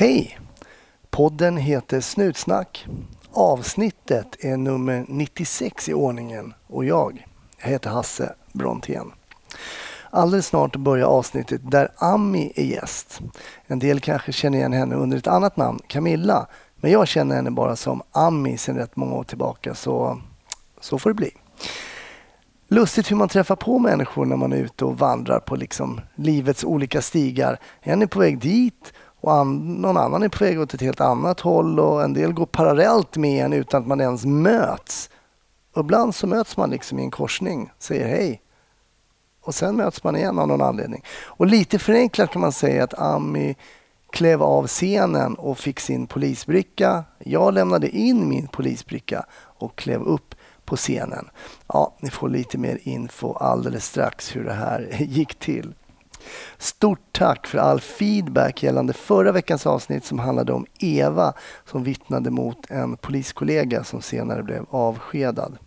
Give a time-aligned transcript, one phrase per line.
[0.00, 0.38] Hej!
[1.10, 2.86] Podden heter Snutsnack.
[3.32, 7.26] Avsnittet är nummer 96 i ordningen och jag,
[7.62, 9.12] jag heter Hasse Brontén.
[10.10, 13.20] Alldeles snart börjar avsnittet där Ami är gäst.
[13.66, 16.46] En del kanske känner igen henne under ett annat namn, Camilla.
[16.76, 20.20] Men jag känner henne bara som Ami sedan rätt många år tillbaka, så
[20.80, 21.30] så får det bli.
[22.68, 26.64] Lustigt hur man träffar på människor när man är ute och vandrar på liksom livets
[26.64, 27.58] olika stigar.
[27.80, 31.00] En är på väg dit och an någon annan är på väg åt ett helt
[31.00, 35.10] annat håll och en del går parallellt med en utan att man ens möts.
[35.74, 38.42] Och ibland så möts man liksom i en korsning, säger hej
[39.42, 41.04] och sen möts man igen av någon anledning.
[41.24, 43.56] Och lite förenklat kan man säga att Ami
[44.10, 47.04] klev av scenen och fick sin polisbricka.
[47.18, 50.34] Jag lämnade in min polisbricka och klev upp
[50.64, 51.28] på scenen.
[51.66, 55.74] Ja, ni får lite mer info alldeles strax hur det här gick till.
[56.58, 61.32] Stort tack för all feedback gällande förra veckans avsnitt som handlade om Eva
[61.64, 65.58] som vittnade mot en poliskollega som senare blev avskedad.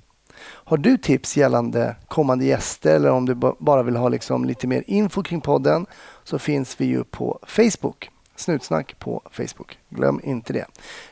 [0.44, 4.84] Har du tips gällande kommande gäster eller om du bara vill ha liksom lite mer
[4.88, 5.86] info kring podden
[6.24, 8.10] så finns vi ju på Facebook.
[8.36, 9.78] Snutsnack på Facebook.
[9.90, 10.66] Glöm inte det.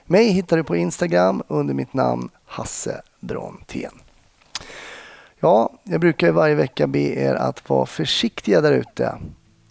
[0.05, 3.91] Mig hittar du på Instagram under mitt namn Hasse Brontén.
[5.43, 9.15] Ja, jag brukar ju varje vecka be er att vara försiktiga där ute.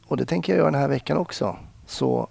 [0.06, 1.56] Och det tänker jag göra den här veckan också.
[1.86, 2.28] Så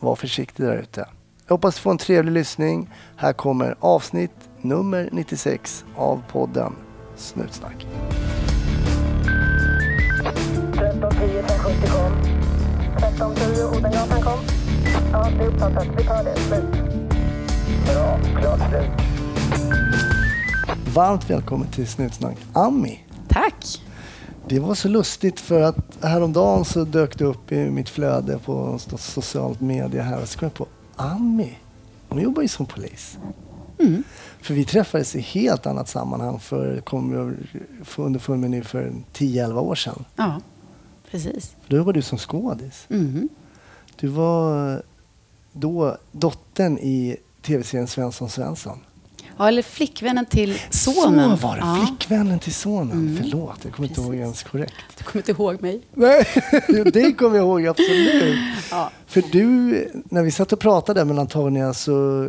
[0.00, 1.08] var försiktig där ute.
[1.46, 2.90] Jag hoppas få en trevlig lyssning.
[3.16, 6.72] Här kommer avsnitt nummer 96 av podden
[7.16, 7.86] Snutsnack.
[10.74, 12.12] 1310 570 kom.
[12.96, 14.38] 1310 Odengatan kom.
[15.12, 15.86] Ja, det är uppfattat.
[15.98, 16.36] Vi tar det.
[16.36, 16.64] Slut.
[17.86, 18.18] Bra.
[18.40, 20.11] Klart slut.
[20.94, 23.00] Varmt välkommen till Snutsnack, Ami.
[23.28, 23.80] Tack.
[24.48, 28.78] Det var så lustigt för att häromdagen så dök det upp i mitt flöde på
[28.98, 31.58] socialt media här och så kom jag på Ami.
[32.08, 33.18] Hon jobbar ju som polis.
[33.78, 34.04] Mm.
[34.40, 37.34] För vi träffades i helt annat sammanhang för, kom jag
[37.96, 40.04] underfund med nu för 10-11 år sedan.
[40.16, 40.40] Ja,
[41.10, 41.56] precis.
[41.66, 42.86] Då var du som skådis.
[42.90, 43.28] Mm.
[43.96, 44.82] Du var
[45.52, 48.78] då dottern i tv-serien Svensson Svensson.
[49.38, 51.38] Ja, eller flickvännen till sonen.
[51.38, 51.86] Så var det, ja.
[51.86, 52.92] flickvännen till sonen.
[52.92, 53.16] Mm.
[53.16, 54.74] Förlåt, jag kommer inte ihåg ens korrekt.
[54.98, 55.80] Du kommer inte ihåg mig?
[55.94, 56.26] Nej,
[56.92, 58.38] det kommer jag ihåg absolut.
[58.70, 58.90] Ja.
[59.06, 62.28] För du, när vi satt och pratade mellan tagningarna så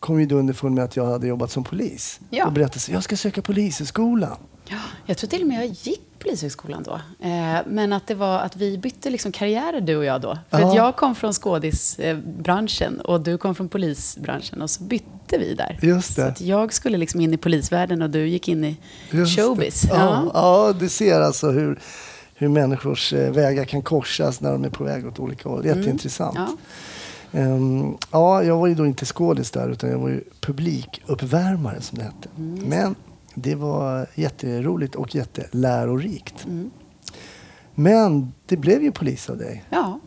[0.00, 2.20] kom ju du underfund med att jag hade jobbat som polis.
[2.30, 2.46] Ja.
[2.46, 4.36] Och berättade att jag ska söka polishögskolan.
[4.68, 7.00] Ja, jag tror till och med jag gick Polishögskolan då.
[7.26, 10.38] Eh, men att det var att vi bytte liksom karriärer du och jag då.
[10.50, 15.54] För att jag kom från skådisbranschen och du kom från polisbranschen och så bytte vi
[15.54, 15.78] där.
[15.82, 16.22] Just det.
[16.22, 18.76] Så att jag skulle liksom in i polisvärlden och du gick in i
[19.10, 19.84] Just showbiz.
[19.88, 19.96] Ja.
[19.96, 20.30] Ja.
[20.34, 21.78] ja, du ser alltså hur,
[22.34, 25.64] hur människors eh, vägar kan korsas när de är på väg åt olika håll.
[25.64, 25.78] Mm.
[25.78, 26.36] Jätteintressant.
[26.36, 26.48] Mm.
[26.50, 26.58] Ja.
[27.40, 31.98] Um, ja, jag var ju då inte skådis där utan jag var ju publikuppvärmare som
[31.98, 32.28] det hette.
[32.38, 32.94] Mm, Men
[33.34, 36.44] det var jätteroligt och jättelärorikt.
[36.44, 36.70] Mm.
[37.74, 39.64] Men det blev ju polis av dig.
[39.70, 40.00] Ja,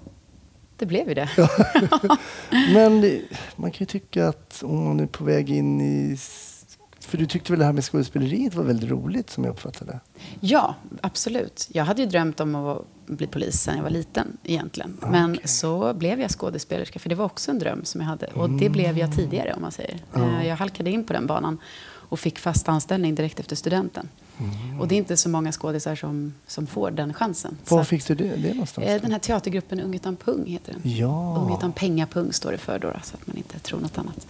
[0.78, 1.30] det blev ju det.
[2.74, 3.22] Men
[3.56, 6.18] man kan ju tycka att om man är på väg in i...
[7.00, 10.00] För du tyckte väl det här med skådespeleriet var väldigt roligt som jag uppfattade det?
[10.40, 11.68] Ja, absolut.
[11.72, 14.97] Jag hade ju drömt om att bli polis sen jag var liten egentligen.
[15.12, 15.47] Men okay.
[15.47, 18.28] så blev jag skådespelerska för det var också en dröm som jag hade.
[18.28, 19.97] Och det blev jag tidigare om man säger.
[20.16, 20.47] Mm.
[20.47, 21.57] Jag halkade in på den banan
[22.16, 24.09] och fick fast anställning direkt efter studenten.
[24.38, 24.80] Mm.
[24.80, 27.58] Och det är inte så många skådisar som, som får den chansen.
[27.70, 28.88] Var fick du det, det någonstans?
[28.88, 30.92] Eh, den här teatergruppen Ung utan pung heter den.
[30.92, 31.38] Ja.
[31.38, 34.28] Ung utan pengapung står det för då, så att man inte tror något annat.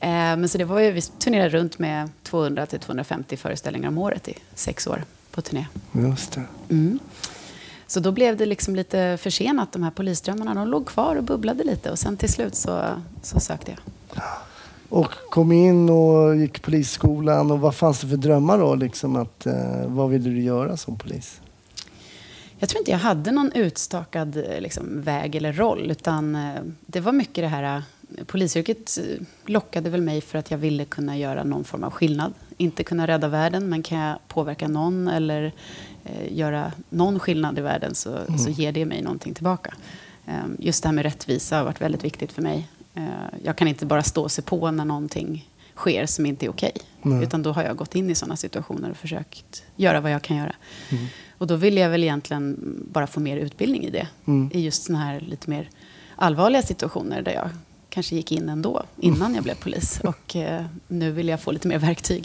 [0.00, 3.98] Eh, men så det var ju, vi turnerade runt med 200 till 250 föreställningar om
[3.98, 5.66] året i sex år på turné.
[5.92, 6.44] Just det.
[6.70, 6.98] Mm.
[7.86, 10.54] Så då blev det liksom lite försenat, de här polisdrömmarna.
[10.54, 12.84] De låg kvar och bubblade lite och sen till slut så,
[13.22, 13.78] så sökte jag.
[14.90, 17.50] Och kom in och gick polisskolan.
[17.50, 18.74] Och vad fanns det för drömmar då?
[18.74, 21.40] Liksom att, eh, vad ville du göra som polis?
[22.58, 25.90] Jag tror inte jag hade någon utstakad eh, liksom, väg eller roll.
[25.90, 27.76] Utan eh, det var mycket det här...
[27.76, 27.82] Eh,
[28.26, 28.98] polisyrket
[29.46, 32.32] lockade väl mig för att jag ville kunna göra någon form av skillnad.
[32.56, 35.52] Inte kunna rädda världen, men kan jag påverka någon eller
[36.04, 38.38] eh, göra någon skillnad i världen så, mm.
[38.38, 39.74] så ger det mig någonting tillbaka.
[40.26, 42.68] Eh, just det här med rättvisa har varit väldigt viktigt för mig.
[42.94, 43.04] Eh,
[43.44, 46.72] jag kan inte bara stå och se på när någonting sker som inte är okej.
[47.02, 47.22] Okay.
[47.22, 50.36] Utan då har jag gått in i sådana situationer och försökt göra vad jag kan
[50.36, 50.54] göra.
[50.90, 51.06] Mm.
[51.38, 52.56] Och då vill jag väl egentligen
[52.92, 54.08] bara få mer utbildning i det.
[54.26, 54.50] Mm.
[54.52, 55.70] I just sådana här lite mer
[56.16, 57.50] allvarliga situationer där jag
[57.88, 60.00] kanske gick in ändå, innan jag blev polis.
[60.04, 62.24] Och eh, nu vill jag få lite mer verktyg.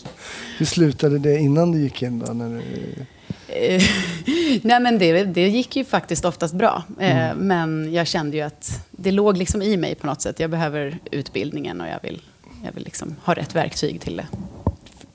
[0.58, 2.34] Hur slutade det innan du gick in då?
[2.34, 3.06] När du...
[3.56, 3.82] Eh,
[4.62, 6.84] Nej, men det, det gick ju faktiskt oftast bra.
[7.00, 7.38] Mm.
[7.38, 10.40] Men jag kände ju att det låg liksom i mig på något sätt.
[10.40, 12.22] Jag behöver utbildningen och jag vill,
[12.64, 14.28] jag vill liksom ha rätt verktyg till det.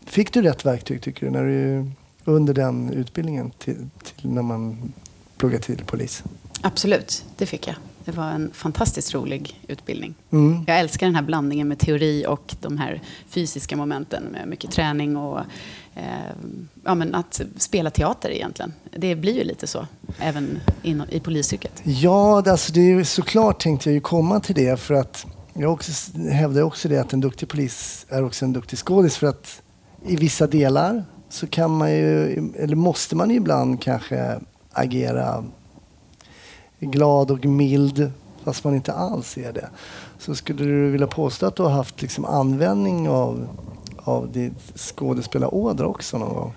[0.07, 1.91] Fick du rätt verktyg tycker du, när du
[2.25, 4.93] under den utbildningen till, till när man
[5.37, 6.23] pluggade till polis?
[6.61, 7.77] Absolut, det fick jag.
[8.11, 10.15] Det var en fantastiskt rolig utbildning.
[10.31, 10.65] Mm.
[10.67, 15.17] Jag älskar den här blandningen med teori och de här fysiska momenten med mycket träning
[15.17, 15.39] och
[15.95, 16.05] eh,
[16.85, 18.73] ja, men att spela teater egentligen.
[18.97, 19.87] Det blir ju lite så,
[20.19, 21.73] även in, i polisyrket.
[21.85, 26.19] Ja, alltså det är såklart tänkte jag ju komma till det för att jag också,
[26.19, 29.63] hävdar också det att en duktig polis är också en duktig skådis för att
[30.07, 34.41] i vissa delar så kan man ju, eller måste man ju ibland kanske
[34.73, 35.45] agera
[36.81, 38.13] glad och mild
[38.45, 39.69] fast man inte alls är det.
[40.19, 43.49] Så skulle du vilja påstå att du har haft liksom användning av,
[43.97, 46.53] av ditt skådespelarådra också någon gång?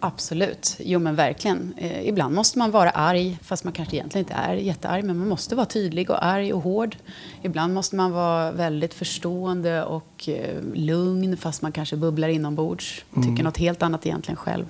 [0.00, 0.76] Absolut.
[0.78, 1.74] Jo, men verkligen.
[1.76, 5.04] Eh, ibland måste man vara arg, fast man kanske egentligen inte är jättearg.
[5.04, 6.96] Men man måste vara tydlig och arg och hård.
[7.42, 13.04] Ibland måste man vara väldigt förstående och eh, lugn, fast man kanske bubblar inombords.
[13.16, 13.28] Mm.
[13.28, 14.64] Tycker något helt annat egentligen själv.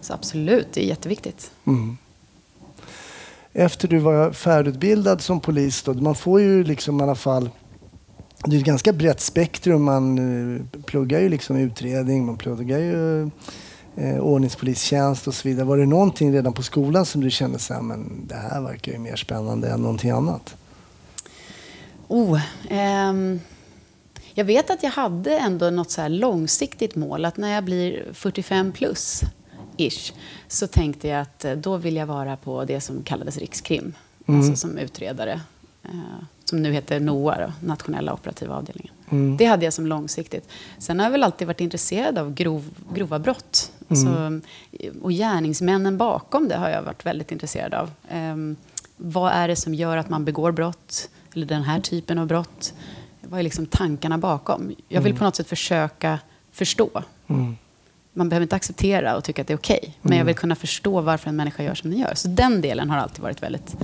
[0.00, 1.50] Så absolut, det är jätteviktigt.
[1.66, 1.96] Mm
[3.58, 7.50] efter du var färdigutbildad som polis, då, man får ju liksom i alla fall
[8.44, 9.82] det är ett ganska brett spektrum.
[9.82, 13.22] Man eh, pluggar ju liksom utredning, man pluggar ju
[13.96, 15.66] eh, ordningspolistjänst och så vidare.
[15.66, 18.92] Var det någonting redan på skolan som du kände så här, men det här verkar
[18.92, 20.54] ju mer spännande än någonting annat?
[22.08, 22.40] Oh,
[22.70, 23.40] ehm,
[24.34, 28.72] jag vet att jag hade ändå något så långsiktigt mål, att när jag blir 45
[28.72, 29.22] plus,
[29.78, 30.12] ish,
[30.48, 33.94] så tänkte jag att eh, då vill jag vara på det som kallades Rikskrim,
[34.26, 34.40] mm.
[34.40, 35.40] alltså som utredare.
[35.84, 38.94] Eh, som nu heter NOA, då, Nationella operativa avdelningen.
[39.10, 39.36] Mm.
[39.36, 40.48] Det hade jag som långsiktigt.
[40.78, 43.72] Sen har jag väl alltid varit intresserad av grov, grova brott.
[43.88, 44.42] Alltså, mm.
[44.72, 47.90] Alltså, och gärningsmännen bakom det har jag varit väldigt intresserad av.
[48.12, 48.56] Um,
[48.96, 51.08] vad är det som gör att man begår brott?
[51.34, 52.74] Eller den här typen av brott?
[53.22, 54.74] Vad är liksom tankarna bakom?
[54.88, 55.18] Jag vill mm.
[55.18, 56.18] på något sätt försöka
[56.52, 57.02] förstå.
[57.28, 57.56] Mm
[58.18, 59.78] man behöver inte acceptera och tycka att det är okej.
[59.78, 60.18] Okay, men mm.
[60.18, 62.14] jag vill kunna förstå varför en människa gör som den gör.
[62.14, 63.76] Så den delen har alltid varit väldigt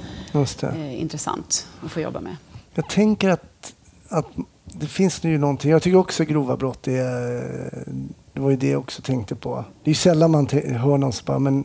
[0.63, 2.37] eh, intressant att få jobba med.
[2.75, 3.75] Jag tänker att,
[4.09, 4.27] att
[4.65, 5.71] det finns ju någonting.
[5.71, 7.85] Jag tycker också grova brott är...
[8.33, 9.65] Det var ju det jag också tänkte på.
[9.85, 11.65] Det är ju sällan man hör någon som bara, men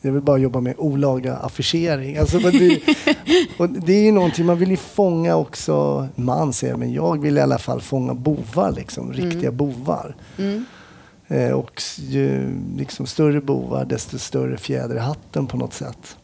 [0.00, 2.16] jag vill bara jobba med olaga affischering.
[2.16, 2.80] Alltså, det,
[3.58, 7.38] och det är ju någonting, man vill ju fånga också, man säger men jag vill
[7.38, 9.56] i alla fall fånga bovar, liksom, riktiga mm.
[9.56, 10.16] bovar.
[10.38, 10.64] Mm.
[11.30, 16.16] Eh, och ju liksom större bovar, desto större fjäder i hatten på något sätt.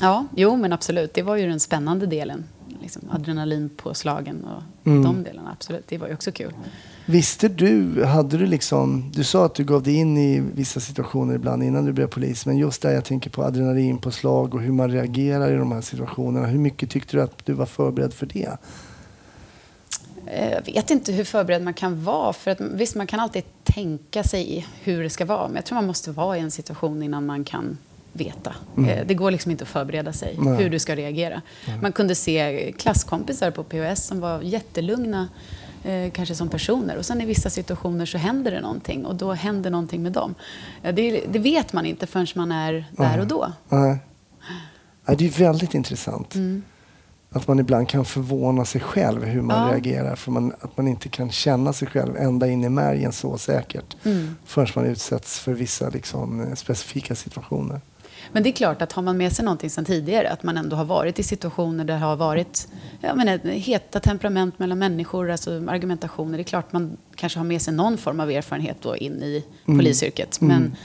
[0.00, 1.14] Ja, jo men absolut.
[1.14, 2.44] Det var ju den spännande delen.
[2.80, 5.02] Liksom adrenalinpåslagen och mm.
[5.02, 5.52] de delarna.
[5.52, 6.52] Absolut, det var ju också kul.
[7.06, 11.34] Visste du, hade du liksom, du sa att du gav dig in i vissa situationer
[11.34, 12.46] ibland innan du blev polis.
[12.46, 16.46] Men just där jag tänker på adrenalinpåslag och hur man reagerar i de här situationerna.
[16.46, 18.56] Hur mycket tyckte du att du var förberedd för det?
[20.26, 22.32] Eh, jag vet inte hur förberedd man kan vara.
[22.32, 25.46] För att, visst, man kan alltid tänka sig hur det ska vara.
[25.48, 27.78] Men jag tror man måste vara i en situation innan man kan
[28.12, 28.54] veta.
[28.76, 28.90] Mm.
[28.90, 30.56] Eh, det går liksom inte att förbereda sig Nej.
[30.56, 31.42] hur du ska reagera.
[31.66, 31.78] Nej.
[31.82, 35.28] Man kunde se klasskompisar på POS som var jättelugna,
[35.84, 36.96] eh, kanske som personer.
[36.96, 40.34] Och sen i vissa situationer så händer det någonting och då händer någonting med dem.
[40.82, 43.52] Eh, det, det, vet man inte förrän man är där och då.
[43.68, 43.98] Nej.
[45.18, 46.34] Det är väldigt intressant.
[46.34, 46.62] Mm
[47.30, 49.72] att man ibland kan förvåna sig själv hur man ja.
[49.72, 50.16] reagerar.
[50.16, 53.96] För man, att man inte kan känna sig själv ända in i märgen så säkert.
[54.04, 54.36] Mm.
[54.44, 57.80] Förrän man utsätts för vissa liksom, specifika situationer.
[58.32, 60.76] Men det är klart att har man med sig någonting sedan tidigare, att man ändå
[60.76, 62.68] har varit i situationer där det har varit
[63.00, 66.38] jag menar, heta temperament mellan människor, alltså argumentationer.
[66.38, 69.44] Det är klart man kanske har med sig någon form av erfarenhet då in i
[69.66, 69.78] mm.
[69.78, 70.40] polisyrket.
[70.40, 70.76] Men mm.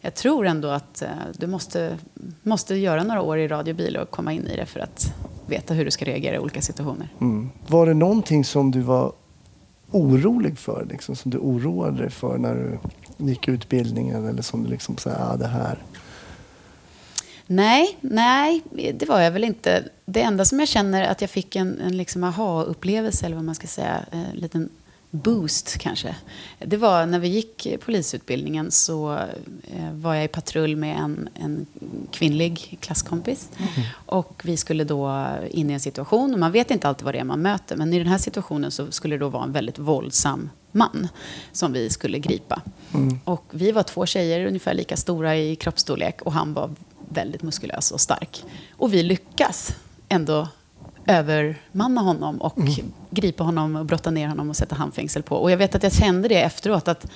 [0.00, 1.98] Jag tror ändå att uh, du måste,
[2.42, 5.14] måste göra några år i radiobil och komma in i det för att
[5.46, 7.08] veta hur du ska reagera i olika situationer.
[7.20, 7.50] Mm.
[7.66, 9.12] Var det någonting som du var
[9.90, 12.78] orolig för, liksom, som du oroade dig för när du
[13.30, 15.78] gick utbildningen eller som du liksom sa, ah, det här?
[17.46, 18.62] Nej, nej,
[18.94, 19.84] det var jag väl inte.
[20.04, 23.54] Det enda som jag känner att jag fick en, en liksom aha-upplevelse, eller vad man
[23.54, 24.68] ska säga, en liten
[25.10, 26.16] boost kanske.
[26.58, 31.66] Det var när vi gick polisutbildningen så eh, var jag i patrull med en, en
[32.10, 33.48] kvinnlig klasskompis.
[33.58, 33.70] Mm.
[33.92, 37.18] Och vi skulle då in i en situation, och man vet inte alltid vad det
[37.18, 39.78] är man möter, men i den här situationen så skulle det då vara en väldigt
[39.78, 41.08] våldsam man
[41.52, 42.62] som vi skulle gripa.
[42.94, 43.18] Mm.
[43.24, 46.70] Och vi var två tjejer, ungefär lika stora i kroppsstorlek och han var
[47.08, 48.44] väldigt muskulös och stark.
[48.72, 49.74] Och vi lyckas
[50.08, 50.48] ändå
[51.06, 52.92] övermanna honom och mm.
[53.20, 55.36] Gripa honom och brotta ner honom och sätta handfängsel på.
[55.36, 57.06] Och jag vet att jag kände det efteråt, att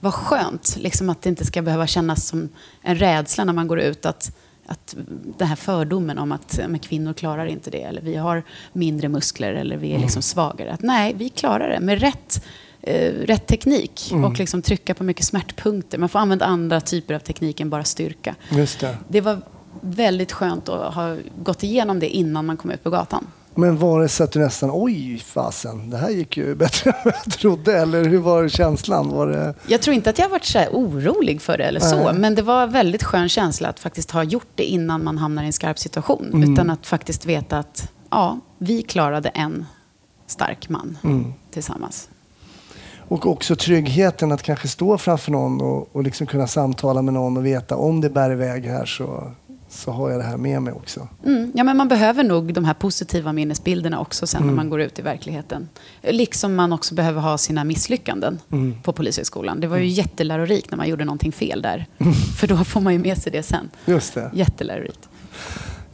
[0.00, 2.48] vad skönt liksom att det inte ska behöva kännas som
[2.82, 4.06] en rädsla när man går ut.
[4.06, 4.36] Att,
[4.66, 4.94] att
[5.38, 9.54] den här fördomen om att men kvinnor klarar inte det, eller vi har mindre muskler,
[9.54, 10.72] eller vi är liksom svagare.
[10.72, 12.44] Att nej, vi klarar det med rätt
[12.82, 14.24] eh, rätt teknik Mm.
[14.24, 15.98] och liksom trycka på mycket smärtpunkter.
[15.98, 18.34] Man får använda andra typer av teknik än bara styrka.
[18.50, 18.98] Just det.
[19.08, 19.42] Det var
[19.80, 23.26] väldigt skönt att ha gått igenom det innan man kom ut på gatan.
[23.56, 26.96] Men var det så att du nästan, oj fasen, det här gick ju bättre än
[27.04, 27.78] vad jag trodde.
[27.78, 29.08] Eller hur var känslan?
[29.08, 29.54] Var det...
[29.66, 32.14] Jag tror inte att jag varit så orolig för det eller så, Nej.
[32.14, 35.42] men det var en väldigt skön känsla att faktiskt ha gjort det innan man hamnar
[35.42, 36.30] i en skarp situation.
[36.34, 36.52] Mm.
[36.52, 39.66] Utan att faktiskt veta att ja, vi klarade en
[40.26, 41.32] stark man Mm.
[41.50, 42.08] tillsammans.
[43.08, 47.36] Och också tryggheten att kanske stå framför någon och, och liksom kunna samtala med någon
[47.36, 49.32] och veta om det bär iväg här så,
[49.76, 51.08] så har jag det här med mig också.
[51.24, 51.52] Mm.
[51.54, 54.48] Ja, men man behöver nog de här positiva minnesbilderna också sen Mm.
[54.54, 55.68] när man går ut i verkligheten.
[56.02, 58.74] Liksom man också behöver ha sina misslyckanden Mm.
[58.82, 59.60] på Polishögskolan.
[59.60, 61.86] Det var ju jättelärorikt när man gjorde någonting fel där.
[62.38, 63.70] För då får man ju med sig det sen.
[63.84, 64.30] Just det.
[64.34, 65.08] Jättelärorikt.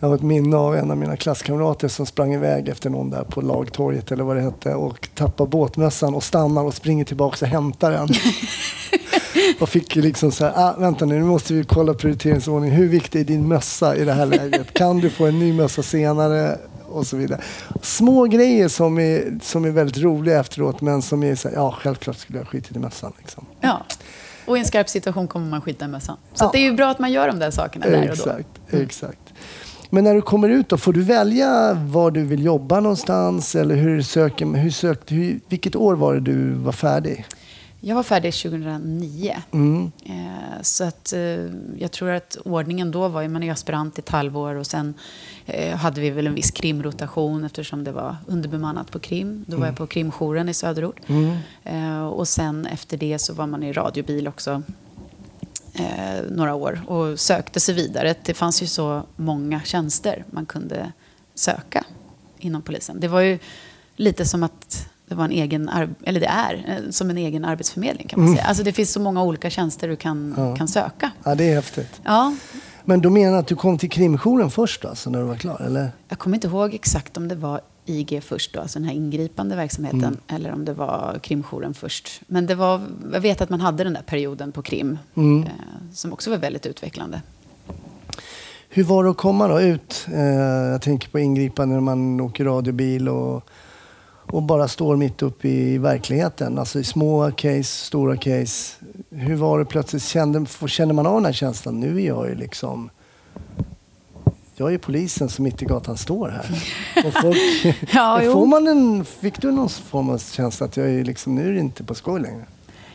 [0.00, 3.24] Jag har ett minne av en av mina klasskamrater som sprang iväg efter någon där
[3.24, 7.50] på Lagtorget eller vad det hette och tappar båtmössan och stannar och springer tillbaka och
[7.50, 8.08] hämtar den.
[9.60, 12.70] och fick liksom så här, ah, vänta nu, nu måste vi kolla prioriteringsordning.
[12.70, 14.74] Hur viktig är din mössa i det här läget?
[14.74, 16.58] Kan du få en ny mössa senare?
[16.88, 17.40] Och så vidare.
[17.82, 21.74] Små grejer som är, som är väldigt roliga efteråt men som är så här, ja
[21.80, 23.12] självklart skulle jag skitit i mössan.
[23.18, 23.46] Liksom.
[23.60, 23.82] Ja.
[24.46, 26.16] Och i en skarp situation kommer man skita i mössan.
[26.34, 26.50] Så Ja.
[26.52, 28.12] det är ju bra att man gör de där sakerna där och då.
[28.12, 29.18] Exakt, exakt.
[29.90, 33.54] Men när du kommer ut då, får du välja var du vill jobba någonstans?
[33.54, 37.26] Eller hur söker, hur sökte, hur, vilket år var det du var färdig?
[37.84, 39.36] Jag var färdig 2009.
[39.52, 39.92] Mm.
[40.04, 41.20] Eh, så att, eh,
[41.78, 44.94] jag tror att ordningen då var, man är aspirant i ett halvår och sen
[45.46, 49.44] eh, hade vi väl en viss krimrotation eftersom det var underbemannat på krim.
[49.48, 51.00] Då var jag på krimjouren i söderort.
[51.06, 51.36] Mm.
[51.64, 54.62] Eh, och sen efter det så var man i radiobil också
[55.74, 58.14] eh, några år och sökte sig vidare.
[58.24, 60.92] Det fanns ju så många tjänster man kunde
[61.34, 61.84] söka
[62.38, 63.00] inom polisen.
[63.00, 63.38] Det var ju
[63.96, 65.70] lite som att det var en egen,
[66.04, 68.36] eller det är, eh, som en egen arbetsförmedling kan man Mm.
[68.36, 68.48] säga.
[68.48, 70.56] Alltså det finns så många olika tjänster du kan, Ja.
[70.56, 71.10] kan söka.
[71.24, 72.00] Ja, det är häftigt.
[72.04, 72.34] Ja,
[72.84, 75.60] Men du menar att du kom till krimjouren först alltså, när du var klar?
[75.66, 75.90] Eller?
[76.08, 79.56] jag kommer inte ihåg exakt om det var IG först då, alltså den här ingripande
[79.56, 80.18] verksamheten, Mm.
[80.28, 82.20] eller om det var krimjouren först.
[82.26, 82.80] Men det var,
[83.12, 85.42] jag vet att man hade den där perioden på krim, Mm.
[85.42, 85.48] eh,
[85.92, 87.22] som också var väldigt utvecklande.
[88.68, 90.06] Hur var det att komma då ut?
[90.12, 90.20] Eh,
[90.72, 93.48] jag tänker på ingripande när man åker radiobil och,
[94.32, 96.58] och bara står mitt uppe i verkligheten.
[96.58, 98.76] Alltså i små case, stora case.
[99.10, 100.02] Hur var det plötsligt?
[100.02, 101.80] Kände, kände man av den här känslan?
[101.80, 102.90] Nu är jag ju liksom...
[104.56, 106.64] Jag är polisen som mitt i gatan står här.
[107.06, 107.38] Och folk,
[107.92, 111.48] Ja, får man en, fick du någon form av känsla att jag är liksom, nu
[111.48, 112.44] är det inte på skoj längre?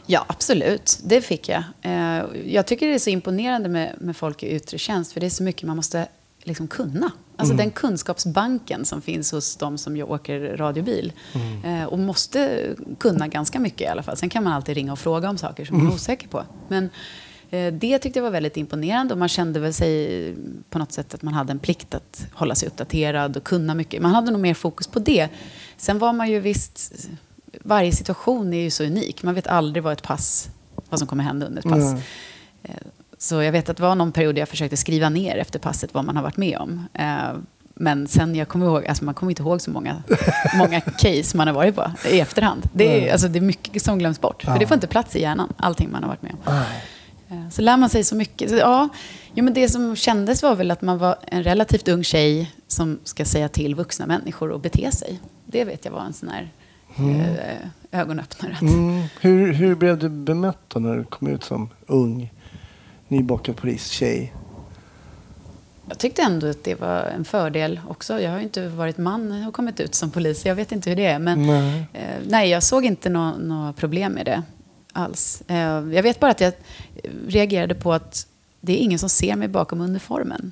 [0.06, 1.00] Ja, absolut.
[1.03, 1.63] Det fick jag.
[1.82, 5.25] Eh, Jag tycker det är så imponerande med, med folk i yttre tjänst, för det
[5.25, 6.08] är så mycket man måste
[6.47, 7.11] liksom kunna.
[7.35, 11.13] Alltså den kunskapsbanken som finns hos de som åker radiobil.
[11.65, 14.17] Eh, Och måste kunna ganska mycket i alla fall.
[14.17, 16.43] Sen kan man alltid ringa och fråga om saker som man är osäker på.
[16.67, 16.89] Men
[17.49, 20.35] eh, det tyckte jag var väldigt imponerande och man kände väl sig
[20.69, 24.01] på något sätt att man hade en plikt att hålla sig uppdaterad och kunna mycket.
[24.01, 25.29] Man hade nog mer fokus på det.
[25.77, 27.07] Sen var man ju visst
[27.63, 29.23] varje situation är ju så unik.
[29.23, 30.49] Man vet aldrig vad ett pass,
[30.89, 31.93] vad som kommer hända under ett pass.
[33.17, 33.41] Mm.
[33.41, 36.05] Så jag vet att det var någon period jag försökte skriva ner efter passet vad
[36.05, 36.88] man har varit med om.
[36.93, 37.33] Eh,
[37.79, 40.03] Men sen jag kommer ihåg, alltså man kommer inte ihåg så många,
[40.57, 42.69] många case man har varit på i efterhand.
[42.74, 44.43] Det är, alltså det är mycket som glöms bort.
[44.43, 46.53] För det får inte plats i hjärnan, allting man har varit med om.
[47.29, 48.50] Eh, Så lär man sig så mycket.
[48.50, 48.89] Så, ja,
[49.33, 53.00] jo, men det som kändes var väl att man var en relativt ung tjej som
[53.03, 55.19] ska säga till vuxna människor och bete sig.
[55.45, 56.50] Det vet jag var en sån här
[57.00, 58.53] eh, ögonöppnare.
[58.55, 59.03] Att, Mm.
[59.21, 62.31] Hur, hur blev du bemött när du kom ut som ung,
[63.07, 64.33] nybakad polistjej?
[65.89, 68.21] Jag tyckte ändå att det var en fördel också.
[68.21, 70.45] Jag har ju inte varit man och kommit ut som polis.
[70.45, 71.19] Jag vet inte hur det är.
[71.19, 71.85] Men Nej.
[71.93, 74.43] eh, nej, jag såg inte några nå problem med det
[74.93, 75.43] alls.
[75.47, 76.53] Eh, jag vet bara att jag
[77.27, 78.27] reagerade på att
[78.61, 80.51] det är ingen som ser mig bakom uniformen.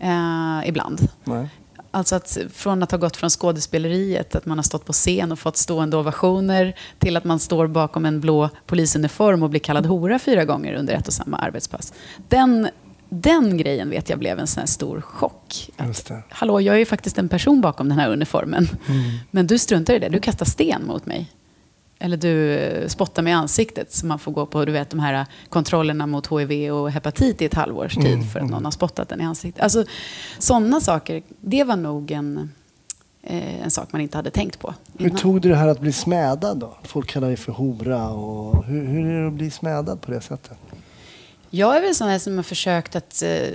[0.00, 1.08] Eh, ibland.
[1.24, 1.48] Nej.
[1.96, 5.38] Alltså att från att ha gått från skådespeleriet, att man har stått på scen och
[5.38, 10.18] fått stående ovationer, till att man står bakom en blå polisuniform och blir kallad hora
[10.18, 11.92] fyra gånger under ett och samma arbetspass.
[12.28, 12.68] Den,
[13.08, 15.70] den grejen vet jag blev en sån stor chock.
[15.76, 16.22] Det.
[16.28, 18.68] Hallå, jag är ju faktiskt en person bakom den här uniformen.
[18.86, 19.02] Mm.
[19.30, 21.30] Men du struntar i det, du kastar sten mot mig.
[21.98, 25.00] Eller du eh, spottar mig i ansiktet så man får gå på du vet, de
[25.00, 28.72] här kontrollerna mot HIV och hepatit i ett halvårs tid Mm, för att någon har
[28.72, 29.62] spottat den i ansiktet.
[29.62, 29.84] Alltså,
[30.38, 32.50] sådana saker, det var nog en,
[33.22, 34.74] eh, en sak man inte hade tänkt på.
[34.98, 35.18] Hur innan.
[35.18, 36.76] tog du det här att bli smädad då?
[36.82, 38.08] Folk kallar dig för hora.
[38.08, 40.58] Och hur, hur är det att bli smädad på det sättet?
[41.50, 43.48] Jag är väl sån här som har försökt att, eh,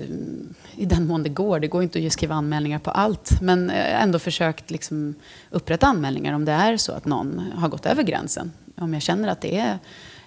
[0.75, 4.01] i den mån det går, det går inte att skriva anmälningar på allt, men eh,
[4.03, 5.15] ändå försökt liksom
[5.49, 8.51] upprätta anmälningar om det är så att någon har gått över gränsen.
[8.77, 9.79] Om jag känner att det är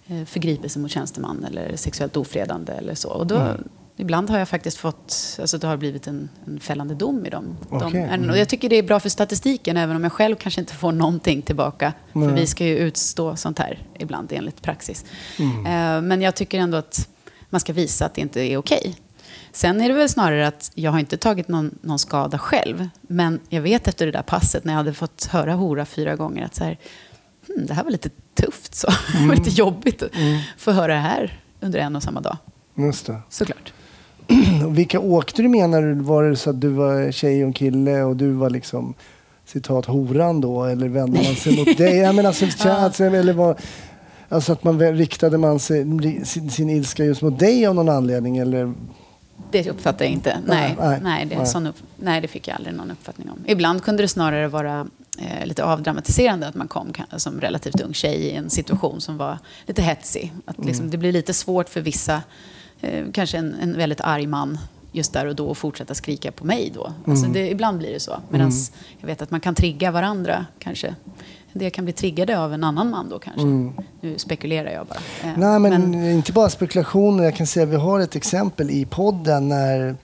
[0.07, 3.09] eh, förgripelse mot tjänsteman eller sexuellt ofredande eller så.
[3.11, 3.69] Och då, Mm.
[3.97, 7.57] Ibland har jag faktiskt fått, alltså det har blivit en, en fällande dom i dem.
[7.71, 8.15] de Okej, ärendena.
[8.15, 8.31] mm.
[8.31, 10.93] Och jag tycker det är bra för statistiken, även om jag själv kanske inte får
[10.93, 11.93] någonting tillbaka.
[12.13, 12.35] För Nej.
[12.35, 15.05] vi ska ju utstå sånt här ibland enligt praxis.
[15.39, 16.09] Mm.
[16.09, 17.09] Men jag tycker ändå att
[17.55, 18.97] man ska visa att det inte är okej.
[19.53, 22.89] Sen är det väl snarare att jag har inte tagit någon, någon skada själv.
[23.01, 26.45] Men jag vet efter det där passet när jag hade fått höra hora fyra gånger
[26.45, 26.79] att så här,
[27.49, 28.75] hmm, det här var lite tufft.
[28.75, 28.87] Så.
[29.21, 30.11] det var lite jobbigt att
[30.59, 32.37] få höra det här under en och samma dag.
[32.75, 33.19] Just det.
[33.29, 33.73] Såklart.
[34.71, 38.03] Vilka åkte du med när du var det så att du var tjej och kille
[38.03, 38.95] och du var liksom
[39.45, 40.65] citat horan då?
[40.65, 41.97] Eller vände man sig mot dig?
[42.07, 43.57] Jag menar, alltså, alltså, eller var,
[44.29, 45.85] alltså att man riktade man sig,
[46.25, 48.37] sin, sin ilska just mot dig av någon anledning?
[48.39, 48.73] Eller?
[49.51, 50.39] Det uppfattar jag inte.
[50.47, 51.47] Nej, Nej, nej, det, nej.
[51.47, 53.39] sån upp, nej, det fick jag aldrig någon uppfattning om.
[53.47, 54.87] Ibland kunde det snarare vara
[55.19, 59.39] eh, lite avdramatiserande att man kom som relativt ung tjej i en situation som var
[59.67, 60.33] lite hetsig.
[60.45, 60.69] Att Mm.
[60.69, 62.23] liksom, Det blir lite svårt för vissa,
[62.81, 64.59] eh, kanske en, en väldigt arg man
[64.93, 66.93] just där och då att fortsätta skrika på mig då.
[67.07, 67.33] Alltså Mm.
[67.33, 68.17] det, ibland blir det så.
[68.31, 68.53] Medan
[69.01, 70.95] jag vet att man kan trigga varandra kanske.
[71.55, 73.47] Del kan bli triggade av en annan man då kanske.
[74.01, 74.99] Nu spekulerar jag bara.
[75.23, 77.25] Eh, Nej, men, inte bara spekulationer.
[77.25, 79.97] Jag kan säga att vi har ett exempel i podden när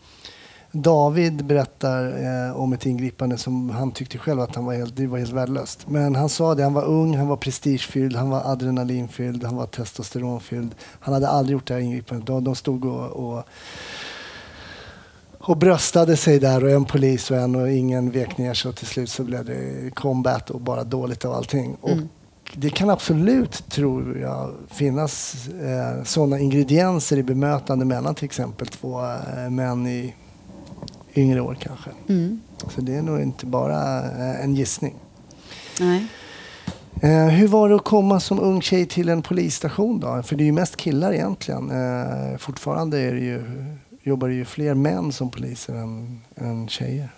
[0.72, 5.06] David berättar eh, om ett ingripande som han tyckte själv att han var helt, det
[5.06, 5.88] var helt värdelöst.
[5.88, 9.66] Men han sa det, han var ung, han var prestigefylld, han var adrenalinfylld, han var
[9.66, 10.74] testosteronfylld.
[11.00, 12.26] Han hade aldrig gjort det här ingripandet.
[12.26, 13.44] De, de stod och, och,
[15.50, 18.76] och bröstade sig där och en polis och en och ingen vek ner sig och
[18.76, 21.76] till slut så blev det combat och bara dåligt av allting.
[21.80, 21.96] Och
[22.54, 29.00] det kan absolut, tror jag, finnas eh, sådana ingredienser i bemötande mellan till exempel två
[29.00, 30.14] eh, män i
[31.14, 31.90] yngre år kanske.
[32.08, 32.40] Mm.
[32.74, 34.94] Så det är nog inte bara eh, en gissning.
[35.80, 36.06] Nej.
[37.02, 40.22] Eh, hur var det att komma som ung tjej till en polisstation då?
[40.22, 41.70] För det är ju mest killar egentligen.
[41.70, 43.44] Eh, fortfarande är det ju,
[44.02, 47.08] jobbar det ju fler män som poliser än, än tjejer.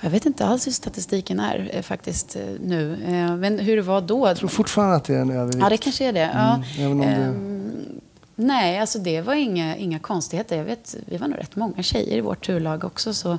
[0.00, 2.92] Jag vet inte alls hur statistiken är eh, faktiskt eh, nu.
[3.06, 4.28] Eh, Men hur det var då?
[4.28, 5.58] Jag tror fortfarande att det är en övervikt.
[5.60, 6.30] Ja, det kanske är det.
[6.34, 6.62] Ja.
[6.84, 8.00] Mm, det- Ehm,
[8.36, 10.56] nej, alltså det var inga, inga konstigheter.
[10.56, 13.14] Jag vet, vi var nog rätt många tjejer i vårt turlag också.
[13.14, 13.38] Så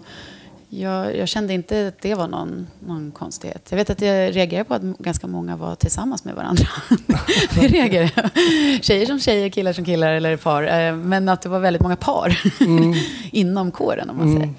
[0.69, 3.67] jag, jag kände inte att det var någon, någon konstighet.
[3.69, 6.65] Jag vet att jag reagerade på att ganska många var tillsammans med varandra.
[7.55, 8.83] det reagerade jag.
[8.83, 10.63] Tjejer som tjejer, killar som killar eller par.
[10.63, 12.41] Eh, Men att det var väldigt många par
[13.31, 14.53] inom kåren om man säger.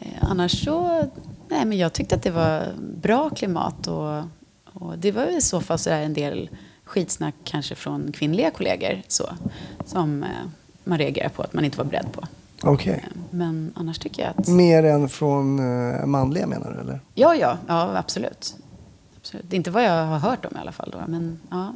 [0.00, 1.08] Eh, Annars så,
[1.48, 2.62] nej men jag tyckte att det var
[3.02, 4.22] bra klimat och,
[4.64, 6.50] och det var i så fall så där en del
[6.84, 9.28] skitsnack kanske från kvinnliga kollegor så,
[9.86, 10.28] som eh,
[10.84, 12.24] man reagerar på att man inte var beredd på.
[12.62, 13.04] Okej.
[13.06, 17.00] Eh, Men annars tycker jag att, Mer än från eh, manliga menar du eller?
[17.14, 18.56] ja ja, ja absolut.
[19.16, 19.50] absolut.
[19.50, 21.72] Det är inte vad jag har hört om i alla fall då, men ja.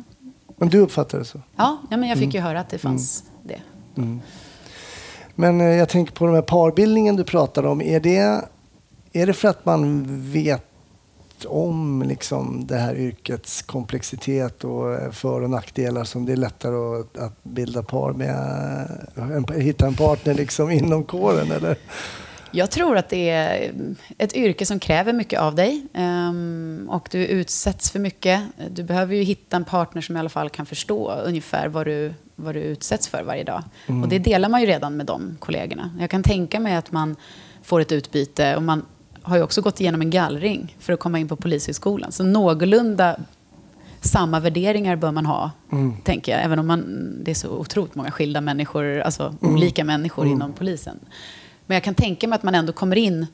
[0.56, 1.40] Men du uppfattar det så?
[1.56, 3.60] Ja, ja men jag fick ju höra att det fanns det.
[5.34, 7.82] Men eh, jag tänker på den här parbildningen du pratade om.
[7.82, 8.42] Är det,
[9.12, 10.64] är det för att man vet
[11.44, 17.00] om liksom det här yrkets komplexitet och eh, för och nackdelar som det är lättare
[17.00, 18.30] att, att bilda par med,
[19.16, 21.76] eh, en, hitta en partner liksom inom kåren eller?
[22.54, 23.72] Jag tror att det är
[24.18, 25.86] ett yrke som kräver mycket av dig.
[25.94, 28.42] ehm, och du utsätts för mycket.
[28.70, 32.14] Du behöver ju hitta en partner som i alla fall kan förstå ungefär vad du,
[32.36, 33.62] vad du utsätts för varje dag.
[33.86, 35.90] Och det delar man ju redan med de kollegorna.
[36.00, 37.16] Jag kan tänka mig att man
[37.62, 38.56] får ett utbyte.
[38.56, 38.86] Och man
[39.22, 42.12] har ju också gått igenom en gallring för att komma in på Polishögskolan.
[42.12, 43.16] Så någorlunda
[44.00, 45.50] samma värderingar bör man ha,
[46.04, 46.44] tänker jag.
[46.44, 46.84] Även om man,
[47.24, 50.98] det är så otroligt många skilda människor, alltså olika människor inom polisen.
[51.66, 53.26] Men jag kan tänka mig att man ändå kommer in,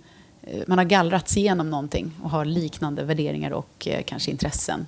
[0.42, 4.86] eh, man har gallrats igenom någonting och har liknande värderingar och eh, kanske intressen.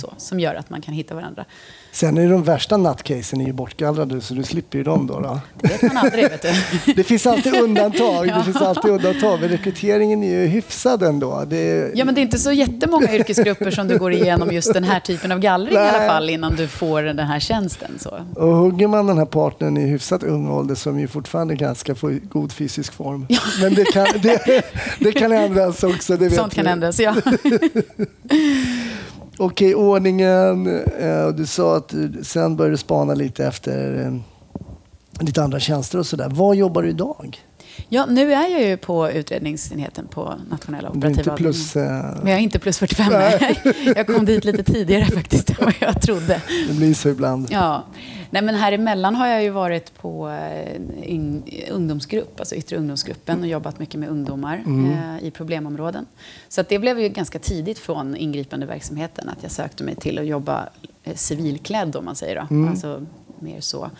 [0.00, 1.44] Så, som gör att man kan hitta varandra.
[1.92, 5.20] Sen är ju de värsta nattcasen är ju bortgallrade så du slipper ju dem då.
[5.20, 5.40] då.
[5.60, 6.92] Det vet man aldrig, vet du.
[6.94, 8.26] Det finns alltid undantag.
[8.28, 8.38] Ja.
[8.38, 9.40] Det finns alltid undantag.
[9.40, 11.44] Men rekryteringen är ju hyfsad ändå.
[11.46, 14.74] Det är, Ja, men det är inte så jättemånga yrkesgrupper som du går igenom just
[14.74, 16.08] den här typen av gallring i alla Nej.
[16.08, 17.98] fall innan du får den här tjänsten.
[17.98, 18.18] Så.
[18.34, 22.10] Och hugger man den här partnern i hyfsat ung ålder som ju fortfarande ganska får
[22.28, 23.26] god fysisk form.
[23.60, 24.62] Men det kan, det,
[24.98, 26.70] det kan ändras också, det vet Sånt kan vi.
[26.70, 27.14] ändras, ja.
[29.40, 30.66] Okej, ordningen.
[30.98, 34.14] Eh, du sa att du, sen började du spana lite efter eh,
[35.24, 36.28] lite andra tjänster och sådär.
[36.28, 37.38] Var jobbar du idag?
[37.88, 41.76] Ja, nu är jag ju på utredningsenheten på nationella operativa plus...
[41.76, 41.82] Eh,
[42.22, 43.12] Men jag är inte plus 45.
[43.12, 43.60] Nej.
[43.96, 46.42] Jag kom dit lite tidigare faktiskt än vad jag trodde.
[46.68, 47.46] det blir så ibland.
[47.50, 47.84] Ja.
[48.30, 50.80] Nej, men här emellan har jag ju varit på eh,
[51.70, 56.06] ungdomsgrupp, alltså yttre ungdomsgruppen och jobbat mycket med ungdomar eh, i problemområden.
[56.48, 60.18] Så att det blev ju ganska tidigt från ingripande verksamheten att jag sökte mig till
[60.18, 60.68] att jobba
[61.04, 62.68] eh, civilklädd om man säger då.
[62.68, 63.06] Alltså
[63.38, 63.90] mer så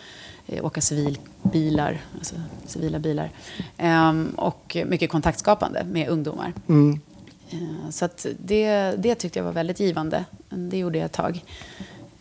[0.61, 2.35] åka civilbilar, alltså
[2.65, 3.31] civila bilar.
[3.77, 6.53] Ehm, och mycket kontaktskapande med ungdomar.
[6.67, 6.99] Mm.
[7.51, 10.25] Eh, Så att det, det tyckte jag var väldigt givande.
[10.49, 11.43] Det gjorde jag ett tag.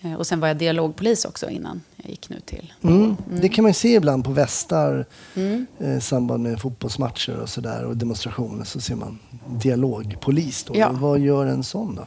[0.03, 2.73] Eh, Och sen var jag dialogpolis också innan jag gick nu till.
[2.83, 3.17] Mm.
[3.41, 5.67] Det kan man ju se ibland på västar Mm.
[5.79, 10.77] eh, i samband med fotbollsmatcher och sådär och demonstrationer så ser man dialogpolis då.
[10.77, 10.91] Ja.
[10.93, 12.07] Vad gör en sån då?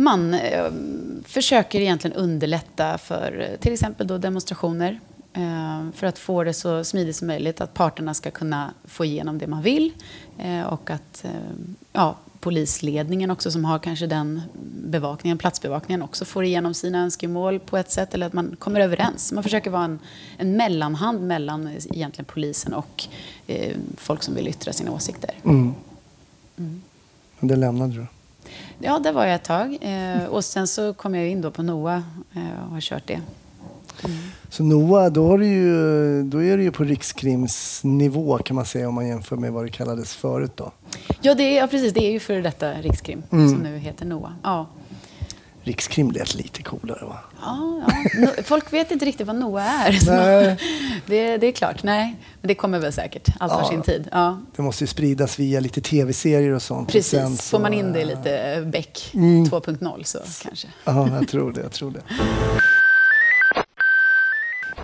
[0.00, 0.64] Man eh,
[1.24, 5.00] försöker egentligen underlätta för eh, till exempel då demonstrationer.
[5.38, 7.60] Eh, för att få det så smidigt som möjligt.
[7.60, 9.92] Att parterna ska kunna få igenom det man vill.
[10.38, 11.30] Eh, och att eh,
[11.92, 14.42] ja, polisledningen också som har kanske den
[14.84, 18.14] bevakningen, platsbevakningen också får igenom sina önskemål på ett sätt.
[18.14, 19.32] Eller att man kommer överens.
[19.32, 19.98] Man försöker vara en,
[20.36, 23.04] en mellanhand mellan egentligen polisen och
[23.46, 25.30] eh, folk som vill yttra sina åsikter.
[25.44, 25.74] Mm.
[27.40, 28.06] Det lämnade du.
[28.78, 29.78] Ja, där var jag ett tag.
[29.80, 32.02] Eh, och sen så kom jag in då på NOA
[32.34, 33.20] eh, och har kört det.
[34.50, 38.88] Så NOA, då, har ju, då är det ju på Rikskrims nivå kan man säga
[38.88, 40.72] om man jämför med vad det kallades förut då.
[41.20, 41.92] Ja, det är, ja precis.
[41.92, 43.48] Det är ju före detta Rikskrim Mm.
[43.48, 44.32] som nu heter NOA.
[44.42, 44.66] Ja.
[45.62, 47.18] Rikskrim lät lite coolare va?
[47.42, 47.82] Ja,
[48.18, 48.42] ja.
[48.44, 49.92] Folk vet inte riktigt vad NOA är.
[51.06, 51.82] Det, det är klart.
[51.82, 53.28] Nej, men det kommer väl säkert.
[53.40, 53.68] Allt har Ja.
[53.68, 54.08] sin tid.
[54.12, 54.38] Ja.
[54.56, 56.88] Det måste ju spridas via lite tv-serier och sånt.
[56.88, 57.10] Och Precis.
[57.10, 59.44] sen så- Får man in det lite Beck Mm.
[59.44, 60.68] 2.0 så kanske.
[60.84, 61.60] Ja, jag tror det.
[61.60, 62.00] Jag tror det.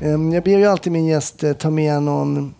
[0.01, 2.55] Ehm, Jag ber ju alltid min gäst eh, ta med någon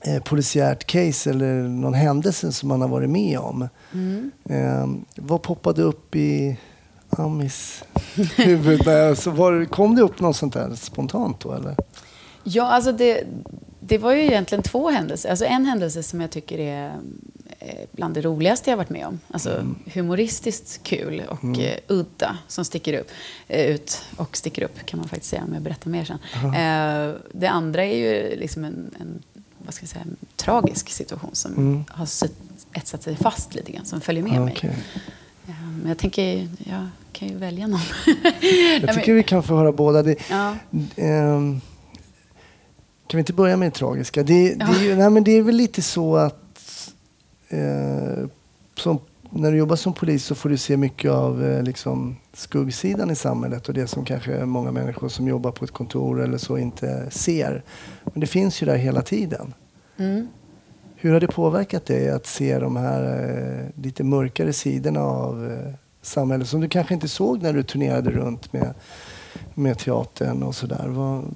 [0.00, 3.68] eh, polisiärt case eller någon händelse som man har varit med om.
[3.92, 4.30] Mm.
[4.48, 6.56] Ehm, Vad poppade upp i
[7.10, 7.84] Amis
[8.36, 8.80] huvud?
[8.84, 9.14] Där?
[9.14, 11.76] Så var, kom det upp något sånt där spontant då eller?
[12.44, 13.24] Ja, alltså det,
[13.80, 15.30] det var ju egentligen två händelser.
[15.30, 16.92] Alltså en händelse som jag tycker är
[17.92, 19.20] bland det roligaste jag varit med om.
[19.30, 23.10] Alltså humoristiskt kul och eh, udda som sticker upp,
[23.48, 26.18] eh, ut och sticker upp kan man faktiskt säga om jag berättar mer sen.
[26.54, 29.22] Eh, det andra är ju liksom en, en,
[29.58, 31.84] vad ska jag säga, en tragisk situation som Mm.
[31.88, 32.08] har
[32.72, 34.54] etsat sig fast lite grann, som följer med mig.
[34.56, 34.70] Okej.
[35.48, 37.80] Eh, men jag tänker, jag kan ju välja någon.
[38.82, 40.02] Jag tycker vi kan få höra båda.
[40.02, 40.56] Det, Ja.
[40.96, 41.60] Ehm,
[43.06, 44.22] kan vi inte börja med det tragiska?
[44.22, 46.49] Det, det, är, ju, nej, men det är väl lite så att
[47.50, 48.28] eh,
[48.74, 48.98] som,
[49.30, 53.14] när du jobbar som polis så får du se mycket av eh, liksom, skuggsidan i
[53.14, 57.10] samhället och det som kanske många människor som jobbar på ett kontor eller så inte
[57.10, 57.62] ser.
[58.04, 59.54] Men det finns ju där hela tiden.
[59.96, 60.28] Mm.
[60.96, 65.74] Hur har det påverkat dig att se de här eh, lite mörkare sidorna av eh,
[66.02, 68.74] samhället som du kanske inte såg när du turnerade runt med,
[69.54, 70.84] med teatern och sådär?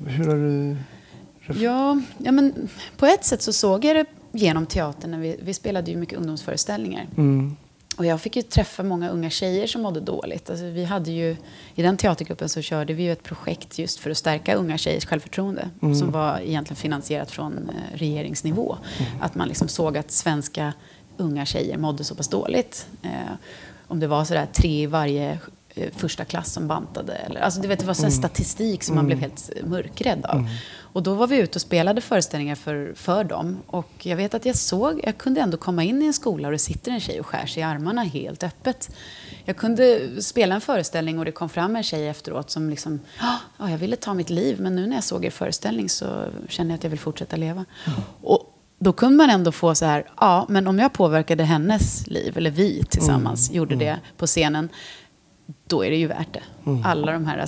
[0.07, 0.77] Hur har du...
[1.61, 5.11] Ja, ja, men på ett sätt så såg jag det genom teatern.
[5.11, 7.07] När vi, vi spelade ju mycket ungdomsföreställningar.
[7.17, 7.57] Mm.
[7.97, 10.51] Och jag fick ju träffa många unga tjejer som mådde dåligt.
[10.51, 11.37] Alltså vi hade ju,
[11.75, 15.07] I den teatergruppen så körde vi ju ett projekt just för att stärka unga tjejers
[15.07, 15.71] självförtroende.
[15.81, 18.77] Som var egentligen finansierat från eh, regeringsnivå.
[19.21, 20.73] Att man liksom såg att svenska
[21.17, 22.87] unga tjejer mådde så pass dåligt.
[23.03, 23.11] Eh,
[23.89, 25.39] om det var sådär tre i varje
[25.75, 27.13] eh, första klass som bantade.
[27.13, 30.49] Eller, alltså det, vet, det var sån statistik som man blev helt mörkrädd av.
[30.95, 33.59] Och då var vi ute och spelade föreställningar för, för dem.
[33.67, 36.53] Och jag vet att jag såg, jag kunde ändå komma in i en skola och
[36.53, 38.91] det sitter en tjej och skär sig i armarna helt öppet.
[39.45, 43.01] Jag kunde spela en föreställning och det kom fram en tjej efteråt som liksom,
[43.59, 46.07] ja, jag ville ta mitt liv men nu när jag såg er föreställning så
[46.49, 47.65] känner jag att jag vill fortsätta leva.
[48.23, 52.37] Och då kunde man ändå få så här, ja, men om jag påverkade hennes liv,
[52.37, 54.69] eller vi tillsammans gjorde det på scenen,
[55.67, 56.43] då är det ju värt det.
[56.85, 57.47] Alla de här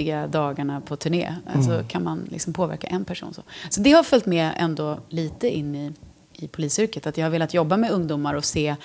[0.00, 3.42] slitiga dagarna på turné, alltså kan man liksom påverka en person så.
[3.70, 5.92] Så det har följt med ändå lite in i,
[6.42, 8.76] i polisyrket, att jag har velat jobba med ungdomar och se, eh,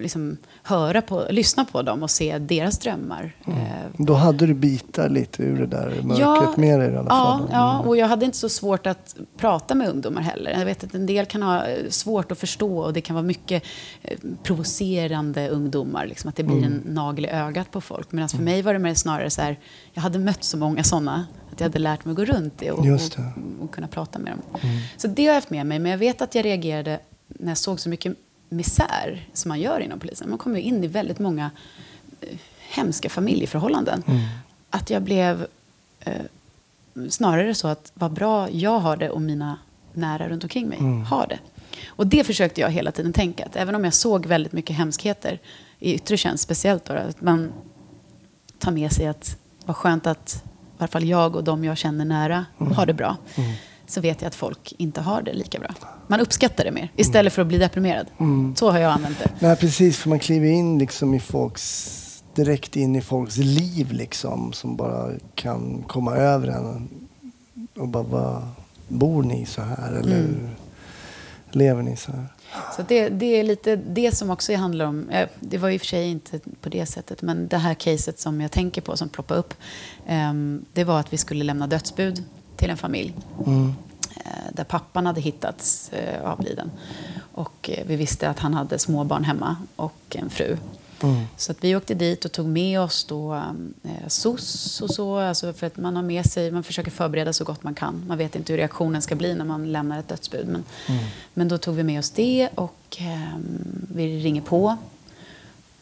[0.00, 3.36] liksom, höra på, lyssna på dem och se deras drömmar.
[3.46, 3.52] Eh,
[3.96, 7.40] Då hade du bitar lite ur det där mörkret med dig i alla ja, fall.
[7.40, 7.52] Mm.
[7.52, 10.50] Ja, och jag hade inte så svårt att prata med ungdomar heller.
[10.50, 13.26] Jag vet att en del kan ha eh, svårt att förstå och det kan vara
[13.26, 13.62] mycket
[14.42, 16.06] provocerande ungdomar.
[16.06, 16.72] Liksom, att det blir Mm.
[16.86, 18.12] en nagel i ögat på folk.
[18.12, 19.58] Medan för mig var det mer snarare så här,
[19.92, 21.26] jag hade mött så många sådana.
[21.52, 23.18] Att jag hade lärt mig att gå runt det och, det.
[23.18, 23.58] Mm.
[23.58, 24.60] och, och kunna prata med dem.
[24.96, 25.78] Så det har jag haft med mig.
[25.78, 28.16] Men jag vet att jag reagerade när jag såg så mycket
[28.48, 30.30] misär som man gör inom polisen.
[30.30, 31.50] Man kommer ju in i väldigt många
[32.20, 34.02] eh, hemska familjeförhållanden.
[34.06, 34.20] Mm.
[34.70, 35.46] Att jag blev
[36.00, 36.22] eh,
[37.10, 39.58] snarare så att vad bra jag har det och mina
[39.92, 41.38] nära runt omkring mig har det.
[41.86, 43.44] Och det försökte jag hela tiden tänka.
[43.44, 45.40] Att även om jag såg väldigt mycket hemskheter
[45.78, 46.84] i yttre tjänst speciellt.
[46.84, 47.52] Då, att man
[48.58, 50.44] tar med sig att vad skönt att
[50.82, 53.16] alla fall jag och de jag känner nära har det bra.
[53.86, 55.68] Så vet jag att folk inte har det lika bra.
[56.06, 58.06] Man uppskattar det mer istället för att bli deprimerad.
[58.56, 59.30] Så har jag använt det.
[59.38, 59.98] Nej, precis.
[59.98, 64.52] För man kliver in liksom i folks, direkt in i folks liv liksom.
[64.52, 66.88] Som bara kan komma över en.
[67.76, 68.42] Och bara, vad,
[68.88, 69.92] bor ni så här?
[69.92, 70.28] Eller
[71.54, 72.26] lever ni så här?
[72.76, 75.80] Så det, det är lite det som också handlar om, eh, det var i och
[75.80, 79.08] för sig inte på det sättet, men det här caset som jag tänker på som
[79.08, 79.54] ploppade upp,
[80.06, 82.24] ehm, det var att vi skulle lämna dödsbud
[82.56, 83.14] till en familj.
[84.16, 86.70] eh, Där pappan hade hittats eh, avliden.
[87.34, 90.56] Och vi visste att han hade småbarn hemma och en fru.
[91.36, 95.18] Så att vi åkte dit och tog med oss då eh, SOS och så.
[95.18, 98.04] Alltså för att man har med sig, man försöker förbereda så gott man kan.
[98.06, 100.48] Man vet inte hur reaktionen ska bli när man lämnar ett dödsbud.
[100.48, 100.64] Men,
[101.34, 103.38] men då tog vi med oss det och eh,
[103.94, 104.76] vi ringer på.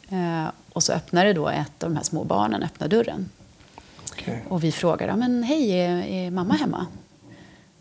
[0.09, 3.29] Eh, och så öppnar det då ett av de här små barnen, öppnar dörren.
[4.13, 4.45] Okej.
[4.49, 6.87] Och vi frågar, men hej, är, är mamma hemma?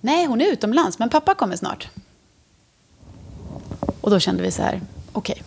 [0.01, 1.89] Nej, hon är utomlands, men pappa kommer snart.
[4.01, 5.43] Och då kände vi så här, okej,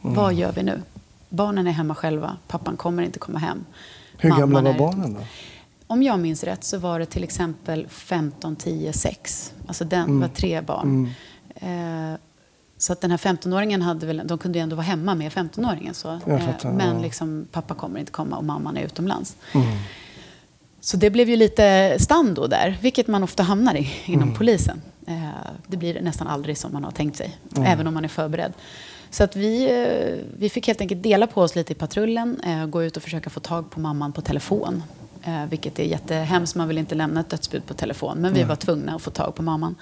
[0.00, 0.82] vad gör vi nu?
[1.28, 3.64] Barnen är hemma själva, pappan kommer inte komma hem.
[4.18, 5.20] Hur gamla Mamman var är barnen då?
[5.86, 9.52] Om jag minns rätt så var det till exempel 15, 10, 6.
[9.66, 11.10] Alltså den var tre barn.
[11.54, 12.18] Eh,
[12.78, 15.92] så att den här 15-åringen hade väl, de kunde ju ändå vara hemma med 15-åringen.
[15.92, 17.02] Så, Jag fattar, men ja.
[17.02, 19.36] liksom, pappa kommer inte komma och mamman är utomlands.
[20.80, 24.82] Så det blev ju lite stand då där, vilket man ofta hamnar i inom polisen.
[25.06, 25.28] Eh,
[25.66, 28.52] det blir nästan aldrig som man har tänkt sig, även om man är förberedd.
[29.10, 32.66] Så att vi, eh, vi fick helt enkelt dela på oss lite i patrullen, eh,
[32.66, 34.82] gå ut och försöka få tag på mamman på telefon.
[35.22, 38.18] Eh, vilket är jättehemskt, man vill inte lämna ett dödsbud på telefon.
[38.18, 39.74] Men vi var tvungna att få tag på mamman.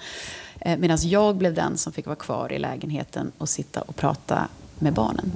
[0.77, 4.47] Medan jag blev den som fick vara kvar i lägenheten och sitta och prata
[4.79, 5.31] med barnen.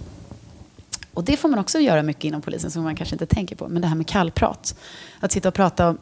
[1.13, 3.67] Och det får man också göra mycket inom polisen som man kanske inte tänker på.
[3.67, 4.75] Men det här med kallprat.
[5.19, 5.97] Att sitta och prata om,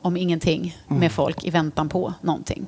[0.00, 2.66] om ingenting med folk i väntan på någonting.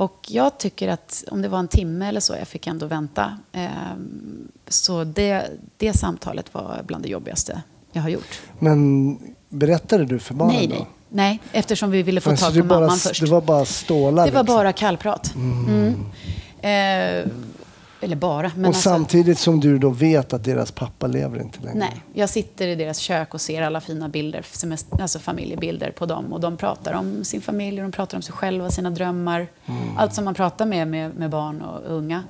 [0.00, 3.38] Och jag tycker att om det var en timme eller så, jag fick ändå vänta.
[3.52, 8.40] ehm, så det, det samtalet var bland det jobbigaste jag har gjort.
[8.58, 10.74] Men berättade du för barnen nej, då?
[10.74, 10.86] nej.
[11.08, 13.20] Nej, eftersom vi ville få Alltså, tag på bara- mamman först.
[13.24, 14.26] Det var bara stålar?
[14.26, 14.56] Det var liksom.
[14.56, 15.34] bara kallprat.
[15.34, 15.94] Mm.
[16.60, 17.30] Eh,
[18.00, 21.60] eller bara, men och alltså, samtidigt som du då vet att deras pappa lever inte
[21.60, 21.78] längre?
[21.78, 24.44] Nej, jag sitter i deras kök och ser alla fina bilder,
[25.00, 26.32] alltså familjebilder på dem.
[26.32, 29.46] Och de pratar om sin familj, och de pratar om sig själva, sina drömmar.
[29.66, 29.96] Mm.
[29.96, 32.22] Allt som man pratar med, med, med barn och unga.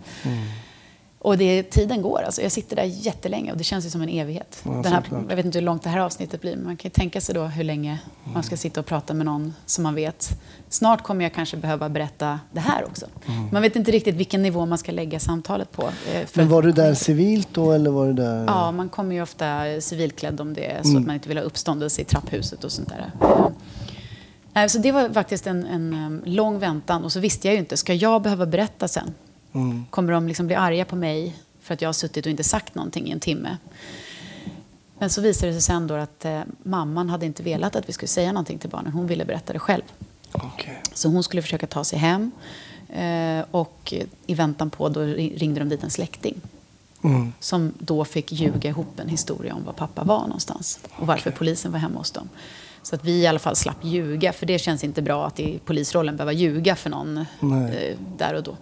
[1.23, 2.23] Och det, tiden går.
[2.23, 4.61] Alltså, jag sitter där jättelänge och det känns ju som en evighet.
[4.65, 6.89] Ja, Den här, jag vet inte hur långt det här avsnittet blir, men man kan
[6.89, 8.43] ju tänka sig då hur länge man Mm.
[8.43, 10.29] ska sitta och prata med någon som man vet.
[10.69, 13.07] Snart kommer jag kanske behöva berätta det här också.
[13.53, 15.83] Man vet inte riktigt vilken nivå man ska lägga samtalet på.
[15.83, 16.27] eh, Mm.
[16.35, 18.45] Men var du där civilt då eller var du där?
[18.47, 21.03] Ja, man kommer ju ofta civilklädd om det är så Mm.
[21.03, 23.13] att man inte vill ha uppståndelse i trapphuset och sånt där.
[24.53, 27.59] Nej, Så det var faktiskt en, en em, lång väntan och så visste jag ju
[27.61, 29.15] inte, ska jag behöva berätta sen?
[29.53, 29.85] Mm.
[29.91, 32.75] Kommer de liksom bli arga på mig för att jag har suttit och inte sagt
[32.75, 33.57] någonting i en timme?
[34.99, 37.93] Men så visade det sig sen då att eh, mamman hade inte velat att vi
[37.93, 38.93] skulle säga någonting till barnen.
[38.93, 39.83] Hon ville berätta det själv.
[40.33, 40.83] Okej.
[40.95, 42.31] Så hon skulle försöka ta sig hem.
[42.89, 43.95] Eh, och
[44.27, 46.41] i väntan på då ringde de dit en släkting.
[47.03, 47.33] Mm.
[47.41, 50.81] Som då fick ljuga ihop en historia om var pappa var någonstans.
[50.97, 52.29] Och varför polisen var hemma hos dem.
[52.83, 54.33] Så att vi i alla fall slapp ljuga.
[54.33, 58.43] För det känns inte bra att i polisrollen behöva ljuga för någon eh, där och
[58.43, 58.57] då.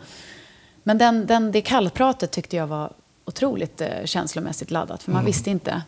[0.89, 2.93] Men den, den, det kallpratet tyckte jag var
[3.25, 5.03] otroligt eh, känslomässigt laddat.
[5.03, 5.83] För man visste inte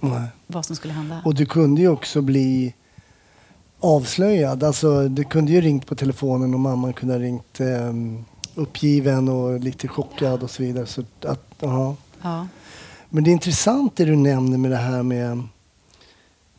[0.00, 0.28] Nej.
[0.46, 1.22] vad som skulle hända.
[1.24, 2.74] Och du kunde ju också bli
[3.80, 4.64] avslöjad.
[4.64, 7.92] Alltså, du kunde ju ringt på telefonen och mamman kunde ha ringt eh,
[8.54, 10.86] uppgiven och lite chockad och så vidare.
[10.86, 11.62] Så att.
[12.22, 12.46] Ja.
[13.08, 15.42] Men det är intressant det du nämner med det här med,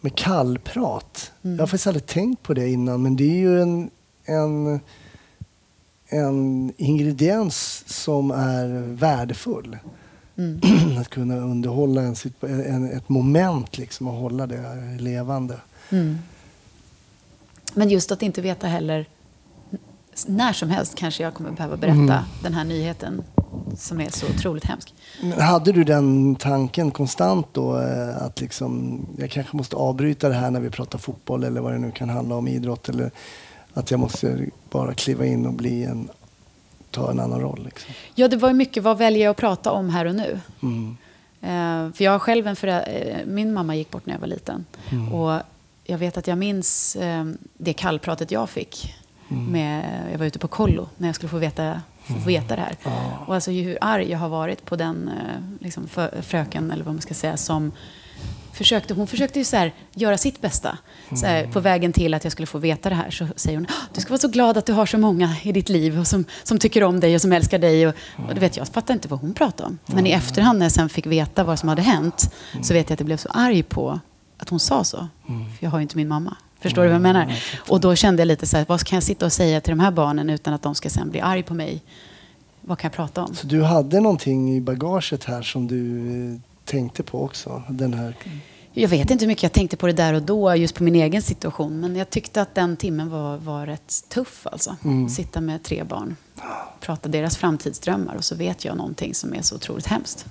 [0.01, 1.31] med kallprat.
[1.43, 1.55] Mm.
[1.55, 3.89] Jag har faktiskt aldrig tänkt på det innan men det är ju en,
[4.25, 4.79] en,
[6.15, 9.77] en ingrediens som är värdefull.
[10.37, 10.61] Mm.
[11.01, 15.59] att kunna underhålla en, en, ett moment liksom och hålla det levande.
[15.89, 16.17] Mm.
[17.73, 19.05] Men just att inte veta heller
[20.27, 22.23] när som helst kanske jag kommer behöva berätta Mm.
[22.43, 23.23] den här nyheten
[23.77, 24.93] som är så otroligt hemsk.
[25.21, 30.35] Men hade du den tanken konstant då eh, att liksom, jag kanske måste avbryta det
[30.35, 33.11] här när vi pratar fotboll eller vad det nu kan handla om, idrott eller
[33.75, 36.09] att jag måste bara kliva in och bli en,
[36.91, 37.93] ta en annan roll liksom.
[38.15, 40.39] Ja, det var ju mycket vad väljer jag att prata om här och nu.
[40.61, 40.97] Mm.
[41.41, 44.27] Eh, för jag har själv en förä- eh, min mamma gick bort när jag var
[44.27, 44.65] liten.
[44.91, 45.13] Mm.
[45.13, 45.41] Och
[45.83, 47.25] jag vet att jag minns eh,
[47.57, 48.95] det kallpratet jag fick.
[49.27, 52.75] Med, jag var ute på kollo när jag skulle få veta, få veta det här.
[53.27, 56.93] Och alltså hur arg jag har varit på den eh, liksom, för, fröken, eller vad
[56.93, 57.71] man ska säga, som
[58.55, 60.77] försökte, hon försökte ju så här, göra sitt bästa.
[61.15, 63.67] Så här, på vägen till att jag skulle få veta det här så säger hon,
[63.69, 66.07] "Ah, du ska vara så glad att du har så många i ditt liv och
[66.07, 67.87] som, som tycker om dig och som älskar dig.
[67.87, 67.93] Och,
[68.27, 69.77] och du vet, jag fattar inte vad hon pratar om.
[69.85, 72.93] Men i efterhand när jag sen fick veta vad som hade hänt så vet jag
[72.93, 73.99] att jag blev så arg på
[74.37, 75.07] att hon sa så.
[75.27, 76.35] För jag har ju inte min mamma.
[76.61, 77.43] Förstår du vad jag menar?
[77.69, 79.79] Och då kände jag lite så här, vad kan jag sitta och säga till de
[79.79, 81.81] här barnen utan att de ska sen bli arg på mig?
[82.61, 83.35] Vad kan jag prata om?
[83.35, 85.99] Så du hade någonting i bagaget här som du
[86.33, 87.63] eh, tänkte på också?
[87.69, 88.15] Den här...
[88.77, 90.95] Jag vet inte hur mycket jag tänkte på det där och då, just på min
[90.95, 91.79] egen situation.
[91.79, 94.75] Men jag tyckte att den timmen var, var rätt tuff alltså.
[95.09, 96.15] Sitta med tre barn,
[96.79, 100.25] prata deras framtidsdrömmar och så vet jag någonting som är så otroligt hemskt.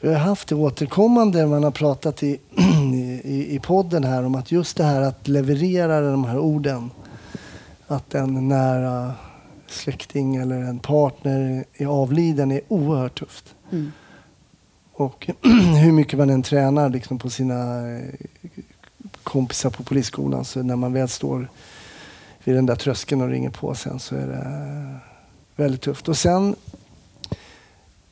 [0.00, 2.38] Vi har haft det återkommande, man har pratat i,
[3.24, 6.90] i, i podden här om att just det här att leverera de här orden.
[7.86, 9.14] Att en nära
[9.66, 13.54] släkting eller en partner är avliden är oerhört tufft.
[13.70, 13.92] Mm.
[14.96, 15.30] Och
[15.82, 18.02] hur mycket man än tränar liksom på sina eh,
[19.22, 21.48] kompisar på polisskolan så när man väl står
[22.44, 24.98] vid den där tröskeln och ringer på sen så är det
[25.56, 26.08] väldigt tufft.
[26.08, 26.56] Och sen,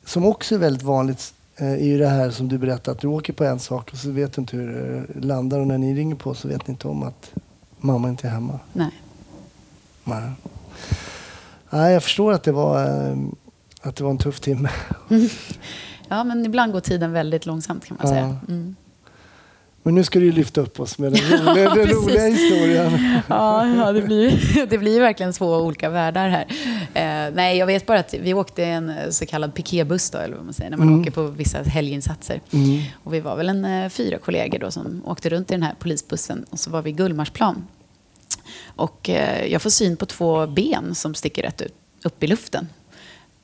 [0.05, 3.07] som också är väldigt vanligt, eh, är ju det här som du berättade att du
[3.07, 4.67] åker på en sak och så vet du inte hur
[5.13, 7.31] det landar och när ni ringer på så vet ni inte om att
[7.77, 8.59] mamma inte är hemma.
[8.73, 8.91] Nej.
[10.03, 10.31] Nej.
[11.69, 13.17] Nej, jag förstår att det var, eh,
[13.81, 14.69] att det var en tuff timme.
[16.09, 18.37] Ja, men ibland går tiden väldigt långsamt kan man säga.
[18.47, 18.75] Mm.
[19.83, 22.99] Men nu ska du ju lyfta upp oss med den roliga, den roliga historien.
[23.27, 26.45] Ja, ja det, blir, det blir verkligen två olika världar här.
[26.93, 30.35] Eh, nej, jag vet bara att vi åkte en eh, så kallad piketbuss då, eller
[30.35, 31.01] vad man säger, när man Mm.
[31.01, 32.41] åker på vissa helginsatser.
[32.53, 32.81] Mm.
[33.03, 35.75] Och vi var väl en eh, fyra kollegor då som åkte runt i den här
[35.79, 37.67] polisbussen och så var vi i Gullmarsplan.
[38.75, 42.67] Och eh, jag får syn på två ben som sticker rätt ut, upp i luften.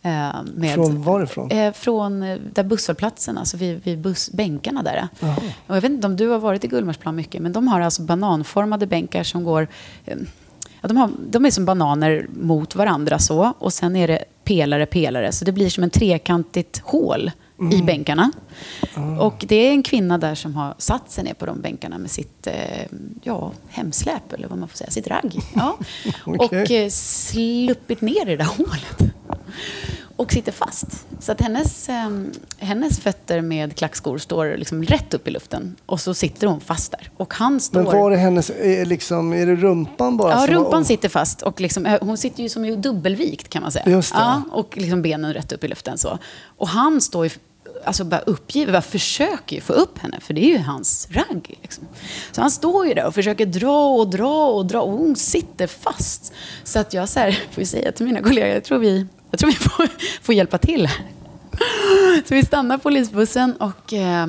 [0.04, 1.52] Eh, med, Från varifrån?
[1.52, 5.08] Eh, från eh, där busshållplatsen, alltså vid, vid bussbänkarna där.
[5.68, 8.02] Och jag vet inte om du har varit i Gullmarsplan mycket, men de har alltså
[8.02, 9.68] bananformade bänkar som går...
[10.06, 10.18] Eh,
[10.82, 14.86] ja, de, har, de är som bananer mot varandra så, och sen är det pelare,
[14.86, 15.32] pelare.
[15.32, 17.32] Så det blir som en trekantigt hål
[17.72, 18.32] i bänkarna.
[19.20, 22.12] Och det är en kvinna där som har satt sig ner på de bänkarna med
[22.12, 22.54] sitt eh,
[23.24, 25.40] ja, hemsläp, eller vad man får säga, sitt ragg.
[25.56, 25.78] Ja.
[26.26, 26.84] Och Okej.
[26.84, 29.14] eh, sluppit ner i det där hålet.
[30.22, 31.06] Och sitter fast.
[31.20, 32.10] Så att hennes, eh,
[32.58, 35.76] hennes fötter med klackskor står liksom rätt upp i luften.
[35.86, 37.10] Och så sitter hon fast där.
[37.18, 37.84] Och han står...
[37.84, 40.32] Men var är hennes, är, liksom, är det rumpan bara?
[40.32, 40.86] Ja, rumpan oh.
[40.86, 43.86] sitter fast och liksom, eh, hon sitter ju som dubbelvikt kan man säga.
[43.90, 44.20] Just det.
[44.20, 46.18] Ja, och liksom benen rätt upp i luften så.
[46.58, 47.32] Och han står ju
[47.86, 51.58] alltså bara uppgiven, bara försöker ju få upp henne, för det är ju hans ragg.
[51.62, 51.84] Liksom.
[52.32, 55.68] Så han står ju där och försöker dra och dra och dra och hon sitter
[55.68, 56.34] fast.
[56.64, 59.50] Så att jag så här, får säga till mina kollegor, jag tror vi, jag tror
[59.50, 59.88] vi får,
[60.22, 60.90] får hjälpa till.
[62.28, 64.28] Så vi stannar polisbussen och eh,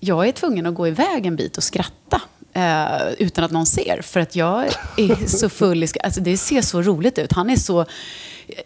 [0.00, 2.20] jag är tvungen att gå iväg en bit och skratta.
[2.52, 4.02] Eh, utan att någon ser.
[4.02, 4.64] För att jag
[4.96, 7.32] är så full i alltså Det ser så roligt ut.
[7.32, 7.86] Han är så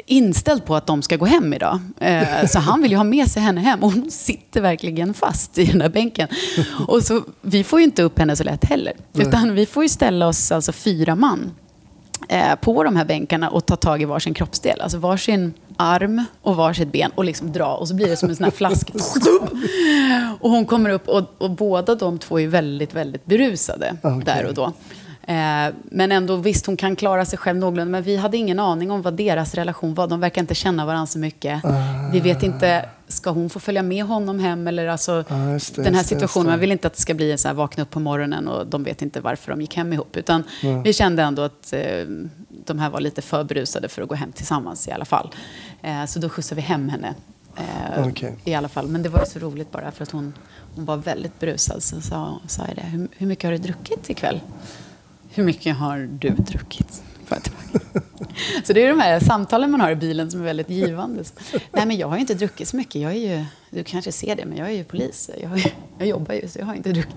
[0.06, 1.80] inställd på att de ska gå hem idag.
[2.00, 3.82] Eh, så han vill ju ha med sig henne hem.
[3.82, 6.28] Och hon sitter verkligen fast i den där bänken.
[6.88, 8.92] Och så, vi får ju inte upp henne så lätt heller.
[9.14, 11.50] Utan vi får ju ställa oss alltså fyra man
[12.60, 14.80] på de här bänkarna och ta tag i varsin kroppsdel.
[14.80, 17.74] Alltså varsin arm och varsitt ben och liksom dra.
[17.74, 18.92] Och så blir det som en sån här flaska.
[20.40, 24.24] och hon kommer upp och, och båda de två är väldigt, väldigt berusade Okej.
[24.24, 24.72] där och då.
[25.32, 27.90] Eh, men ändå, visst hon kan klara sig själv någorlunda.
[27.90, 30.06] Men vi hade ingen aning om vad deras relation var.
[30.06, 31.62] De verkar inte känna varandra så mycket.
[32.12, 34.68] Vi vet inte, ska hon få följa med honom hem?
[34.68, 37.38] Eller alltså, Ja, det, den här situationen, man vill inte att det ska bli en
[37.38, 40.16] så här vakna upp på morgonen och de vet inte varför de gick hem ihop.
[40.16, 40.42] Utan
[40.84, 42.04] vi kände ändå att eh,
[42.48, 45.30] de här var lite för berusade för att gå hem tillsammans i alla fall.
[45.82, 47.14] Eh, så då skjutsade vi hem henne.
[47.56, 48.36] Eh, Okej.
[48.44, 48.88] I alla fall.
[48.88, 50.34] Men det var ju så roligt bara för att hon,
[50.74, 51.82] hon var väldigt berusad.
[51.82, 54.40] Så sa, sa jag det, hur, hur mycket har du druckit ikväll?
[55.30, 57.02] Hur mycket har du druckit?
[58.64, 61.22] Så det är de här samtalen man har i bilen som är väldigt givande.
[61.72, 63.02] Nej, men jag har ju inte druckit så mycket.
[63.02, 65.30] Jag är ju, du kanske ser det, men jag är ju polis.
[65.42, 67.14] Jag, ju- jag jobbar ju, så jag har inte druckit.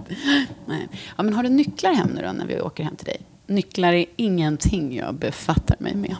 [0.66, 0.88] Nej.
[1.18, 3.22] Ja, men har du nycklar hem nu då, när vi åker hem till dig?
[3.48, 6.16] Nycklar är ingenting jag befattar mig med.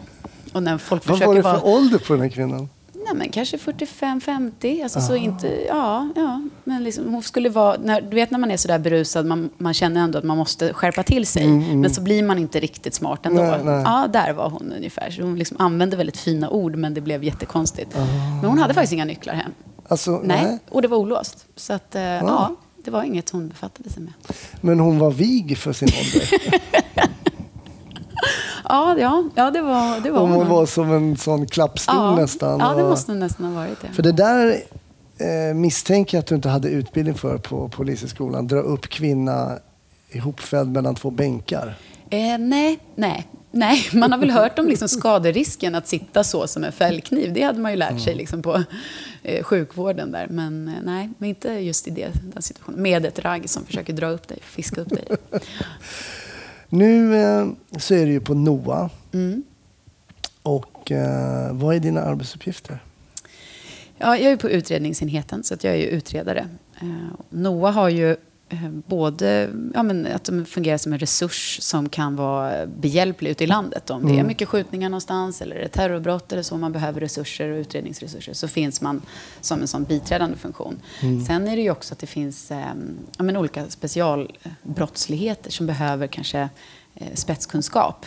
[0.52, 1.62] Och när folk Vad försöker var det för vara...
[1.76, 2.68] ålder på den här kvinnan?
[3.04, 4.82] Nej, men kanske 45-50.
[4.82, 6.42] Alltså, så inte, ja, ja.
[6.64, 9.50] Men liksom, hon skulle vara, när, du vet när man är så där berusad, man,
[9.58, 11.48] man känner ändå att man måste skärpa till sig.
[11.48, 13.42] Men så blir man inte riktigt smart ändå.
[13.42, 13.82] Nej, nej.
[13.84, 15.10] Ja, där var hon ungefär.
[15.10, 17.96] Så hon liksom använde väldigt fina ord, men det blev jättekonstigt.
[18.40, 19.52] Men hon hade faktiskt inga nycklar hem.
[19.88, 20.58] Alltså, Nej, nej.
[20.70, 21.46] och det var olåst.
[21.56, 24.12] Så att, eh, ja, det var inget hon befattade sig med.
[24.60, 26.60] Men hon var vig för sin ålder.
[28.68, 32.16] ja, ja, ja, det var, det var Om hon var som en sån klappstol ja,
[32.16, 32.60] nästan.
[32.60, 33.88] Ja, det måste nästan ha varit det.
[33.88, 34.56] För det där
[35.18, 38.46] eh, misstänker jag att du inte hade utbildning för på Polishögskolan.
[38.46, 39.58] Dra upp kvinna
[40.10, 41.74] ihopfälld mellan två bänkar.
[42.10, 43.28] Eh, nej, nej.
[43.54, 47.32] Nej, man har väl hört om liksom skaderisken att sitta så som en fällkniv.
[47.32, 48.64] Det hade man ju lärt sig liksom på
[49.22, 50.26] eh, sjukvården där.
[50.30, 52.82] Men eh, nej, men inte just i det, den situationen.
[52.82, 55.04] Med ett ragg som försöker dra upp dig, fiska upp dig.
[56.74, 58.90] Nu eh, så är du ju på NOA.
[59.12, 59.42] Mm.
[60.42, 62.82] Och eh, vad är dina arbetsuppgifter?
[63.98, 66.48] Ja, jag är på utredningsenheten, så att jag är ju utredare.
[66.80, 66.88] Eh,
[67.30, 68.16] NOA har ju
[68.86, 73.46] både ja, men att de fungerar som en resurs som kan vara behjälplig ute i
[73.46, 73.90] landet.
[73.90, 77.56] Om det är mycket skjutningar någonstans eller det terrorbrott eller så man behöver resurser och
[77.56, 79.02] utredningsresurser så finns man
[79.40, 80.80] som en sån biträdande funktion.
[81.26, 82.58] Sen är det ju också att det finns eh,
[83.16, 86.48] ja, men olika specialbrottsligheter som behöver kanske
[86.94, 88.06] eh, spetskunskap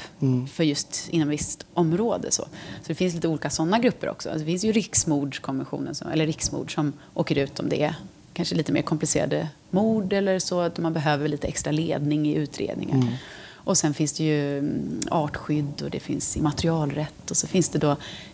[0.51, 2.31] för just inom visst område.
[2.31, 2.43] Så.
[2.81, 4.29] så det finns lite olika sådana grupper också.
[4.29, 7.95] Alltså, det finns ju riksmordskonventionen, som, eller riksmord, som åker ut om det är
[8.33, 13.17] kanske lite mer komplicerade mord eller så, att man behöver lite extra ledning i utredningar.
[13.65, 17.79] Och sen finns det ju mm, artskydd och det finns immaterialrätt och så finns det
[17.79, 17.91] då,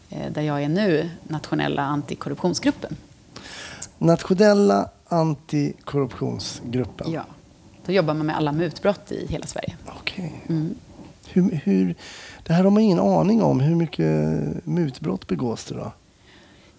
[0.09, 2.95] eh, där jag är nu, nationella antikorruptionsgruppen.
[3.97, 7.11] Nationella antikorruptionsgruppen.
[7.11, 7.25] Ja.
[7.85, 9.75] Då jobbar man med alla mutbrott i hela Sverige.
[9.99, 10.33] Okej.
[10.49, 10.75] Mm.
[11.27, 11.95] Hur, hur,
[12.43, 13.59] det här har man ingen aning om.
[13.59, 14.05] Hur mycket
[14.65, 15.91] mutbrott begås det då?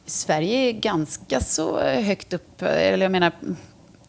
[0.07, 3.33] Sverige är ganska så högt upp, eller jag menar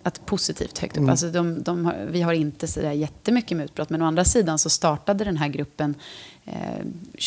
[0.03, 1.09] att positivt högt upp.
[1.09, 4.59] Alltså de, de har, vi har inte så där jättemycket mutbrott, men å andra sidan
[4.59, 5.95] så startade den här gruppen
[6.45, 6.53] eh,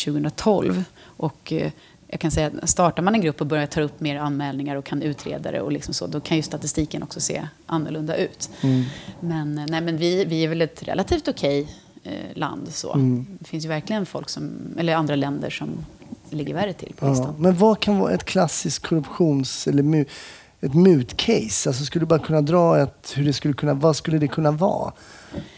[0.05, 0.83] 2012.
[1.03, 1.71] Och eh,
[2.07, 4.85] jag kan säga att startar man en grupp och börjar ta upp mer anmälningar och
[4.85, 8.49] kan utreda det och liksom så, då kan ju statistiken också se annorlunda ut.
[9.19, 11.67] Men, eh, nej, men vi, vi är väl ett relativt okej
[12.03, 12.67] eh, land.
[12.73, 12.95] Så.
[13.39, 15.69] Det finns ju verkligen folk som, eller andra länder som
[16.29, 17.09] ligger värre till på Ja.
[17.09, 17.35] listan.
[17.37, 20.05] Men vad kan vara ett klassiskt korruptions eller mu,
[20.61, 21.69] ett mutcase?
[21.69, 24.51] Alltså skulle du bara kunna dra ett, hur det skulle kunna, vad skulle det kunna
[24.51, 24.93] vara?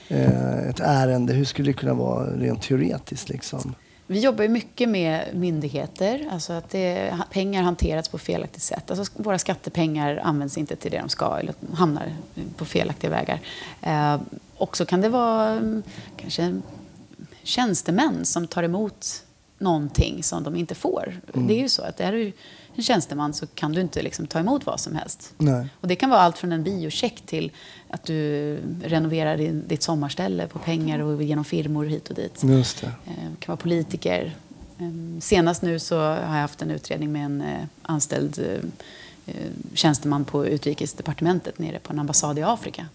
[0.07, 3.75] Eh, ett ärende, hur skulle det kunna vara rent teoretiskt liksom?
[4.07, 8.91] Vi jobbar ju mycket med myndigheter, alltså att det, pengar hanterats på felaktigt sätt.
[8.91, 12.13] Alltså våra skattepengar används inte till det de ska eller hamnar
[12.57, 13.39] på felaktiga vägar.
[13.81, 14.21] Eh,
[14.57, 15.83] och så kan det vara mm,
[16.17, 16.61] kanske
[17.43, 19.23] tjänstemän som tar emot
[19.57, 21.21] någonting som de inte får.
[21.33, 22.31] Det är ju så att är du
[22.79, 25.33] en tjänsteman så kan du inte liksom ta emot vad som helst.
[25.37, 25.69] Nej.
[25.81, 27.51] Och det kan vara allt från en biocheck till
[27.89, 32.43] att du renoverar din, ditt sommarställe på pengar och genom firmor hit och dit.
[32.43, 32.87] Just det.
[32.87, 34.35] Eh, kan vara politiker.
[34.77, 39.51] Eh, Senast nu så har jag haft en utredning med en eh, anställd eh, eh,
[39.73, 42.85] tjänsteman på utrikesdepartementet nere på en ambassad i Afrika.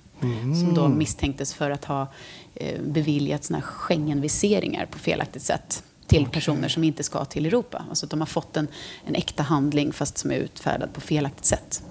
[0.61, 2.07] Som då misstänktes för att ha
[2.80, 7.84] beviljat såna Schengenviseringar på felaktigt sätt till personer som inte ska till Europa.
[7.88, 8.68] Alltså att de har fått en,
[9.05, 11.82] en äkta handling fast som är utfärdad på felaktigt sätt.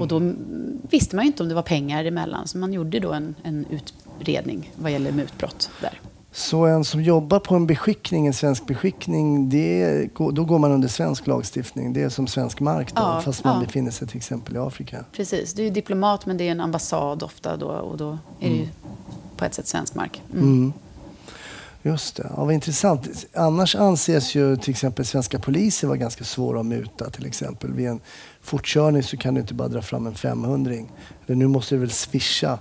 [0.00, 3.00] Och då mm, visste man ju inte om det var pengar emellan så man gjorde
[3.00, 6.00] då en, en utredning vad gäller mutbrott där.
[6.32, 10.88] Så en som jobbar på en beskickning, en svensk beskickning, det, då går man under
[10.88, 11.92] svensk lagstiftning.
[11.92, 13.66] Det är som svensk mark då, Ja, fast man ja.
[13.66, 15.04] befinner sig till exempel i Afrika.
[15.12, 18.50] Precis, du är ju diplomat men det är en ambassad ofta då och då är
[18.50, 18.68] det ju
[19.36, 20.22] på ett sätt svensk mark.
[20.32, 20.72] Mm.
[21.82, 21.92] Mm.
[21.92, 23.26] Just det, ja, vad intressant.
[23.34, 27.10] Annars anses ju till exempel svenska poliser vara ganska svåra att muta.
[27.10, 28.00] Till exempel vid en
[28.40, 30.72] fortkörning så kan du inte bara dra fram en 500
[31.26, 32.58] Eller nu måste du väl swisha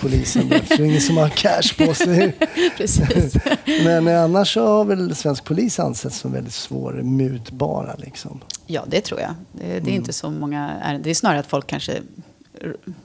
[0.00, 2.36] polisen där, för det är ingen som har cash på sig.
[2.76, 3.34] Precis.
[3.84, 7.94] Men eh, annars så har väl svensk polis ansetts som väldigt svårmutbara.
[7.98, 8.40] Liksom.
[8.66, 9.34] Ja, det tror jag.
[9.52, 11.02] Det, det är inte så många ärenden.
[11.02, 12.02] Det är snarare att folk kanske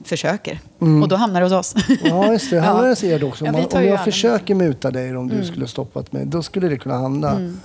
[0.04, 0.60] försöker.
[0.78, 1.74] Och då hamnar det hos oss.
[2.02, 2.56] Ja, just det.
[2.60, 2.62] Ja.
[2.62, 3.44] Han ser det också.
[3.44, 6.42] Ja, Om, man, tar om jag försöker muta dig om du skulle stoppat mig, då
[6.42, 7.30] skulle det kunna handla.
[7.30, 7.60] Mm.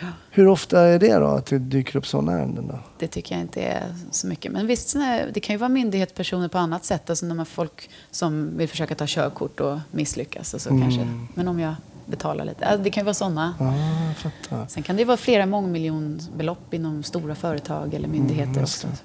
[0.00, 0.06] Ja.
[0.30, 2.66] Hur ofta är det då att det dyker upp sådana ärenden?
[2.68, 2.78] Då?
[2.98, 4.52] Det tycker jag inte är så mycket.
[4.52, 4.96] Men visst,
[5.32, 7.10] det kan ju vara myndighetspersoner på annat sätt.
[7.10, 10.54] Alltså när man folk som vill försöka ta körkort och misslyckas.
[10.54, 11.08] Och så kanske.
[11.34, 11.74] Men om jag
[12.06, 12.66] betalar lite.
[12.70, 13.54] Ja, Det kan ju vara sådana.
[13.58, 13.74] Ja,
[14.16, 14.66] fattar.
[14.68, 18.96] Sen kan det vara flera mångmiljonbelopp inom stora företag eller myndigheter just också.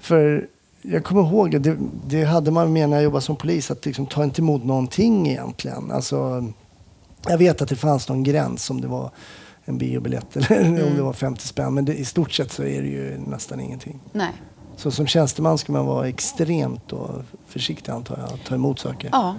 [0.00, 0.48] För
[0.86, 1.76] jag kommer ihåg, att det,
[2.06, 5.28] det hade man med när jag jobbade som polis, att liksom ta inte emot någonting
[5.28, 5.90] egentligen.
[5.90, 6.44] Alltså,
[7.28, 9.10] jag vet att det fanns någon gräns om det var
[9.64, 10.86] en biobiljett eller Mm.
[10.88, 11.74] om det var 50 spänn.
[11.74, 14.00] Men det, i stort sett så är det ju nästan ingenting.
[14.12, 14.32] Nej.
[14.76, 16.92] Så som tjänsteman ska man vara extremt
[17.46, 19.08] försiktig antar jag, att ta emot saker.
[19.12, 19.34] Ja,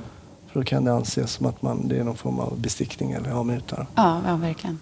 [0.47, 3.29] För då kan det anses som att man, det är någon form av bestickning eller
[3.29, 3.87] ja, muta.
[3.95, 4.79] ja, ja verkligen.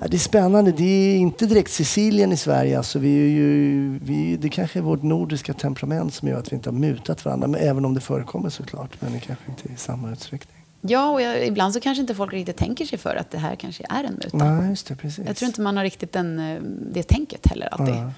[0.00, 0.72] Ja, det är spännande.
[0.72, 2.78] Det är inte direkt Sicilien i Sverige.
[2.78, 6.56] Alltså vi är ju, vi, det kanske är vårt nordiska temperament som gör att vi
[6.56, 7.48] inte har mutat varandra.
[7.48, 9.00] Men även om det förekommer såklart.
[9.00, 10.56] Men det kanske inte i samma utsträckning.
[10.80, 13.56] Ja, och jag, ibland så kanske inte folk riktigt tänker sig för att det här
[13.56, 14.36] kanske är en muta.
[14.36, 14.96] Nej, just det.
[14.96, 15.26] Precis.
[15.26, 16.62] Jag tror inte man har riktigt den, eh,
[16.92, 17.94] det tänket heller alltid.
[17.94, 18.10] Ja.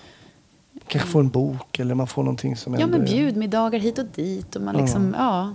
[0.87, 4.07] Kanske får en bok eller man får någonting som Ja, ändå men bjudmiddagar hit och
[4.15, 4.57] dit.
[4.57, 5.55] Och man, liksom, ja,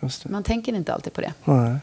[0.00, 0.28] det.
[0.30, 1.32] man tänker inte alltid på det.
[1.44, 1.76] Nej.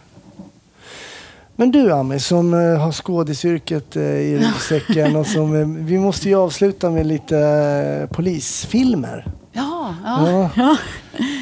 [1.59, 6.29] Men du Ami, som eh, har skådisyrket eh, i ryggsäcken och som, eh, vi måste
[6.29, 9.31] ju avsluta med lite polisfilmer.
[9.51, 10.29] Ja, ja.
[10.31, 10.49] Ja.
[10.55, 10.77] ja.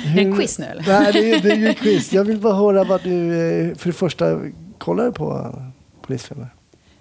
[0.05, 0.83] Är det Hur- quiz nu eller?
[0.87, 2.13] Nej, det är, det är ju quiz.
[2.13, 4.39] Jag vill bara höra vad du, för det första,
[4.77, 5.55] kollar du på
[6.01, 6.47] polisfilmer?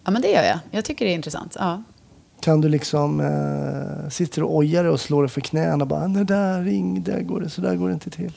[0.04, 0.58] Ja, men det gör jag.
[0.70, 1.56] Jag tycker det är intressant.
[1.58, 1.82] Ja.
[2.40, 6.06] Kan du liksom, eh, sitter och ojar dig och slår dig för knäna och bara,
[6.06, 8.32] nej där ring, där går det, så där går det inte till.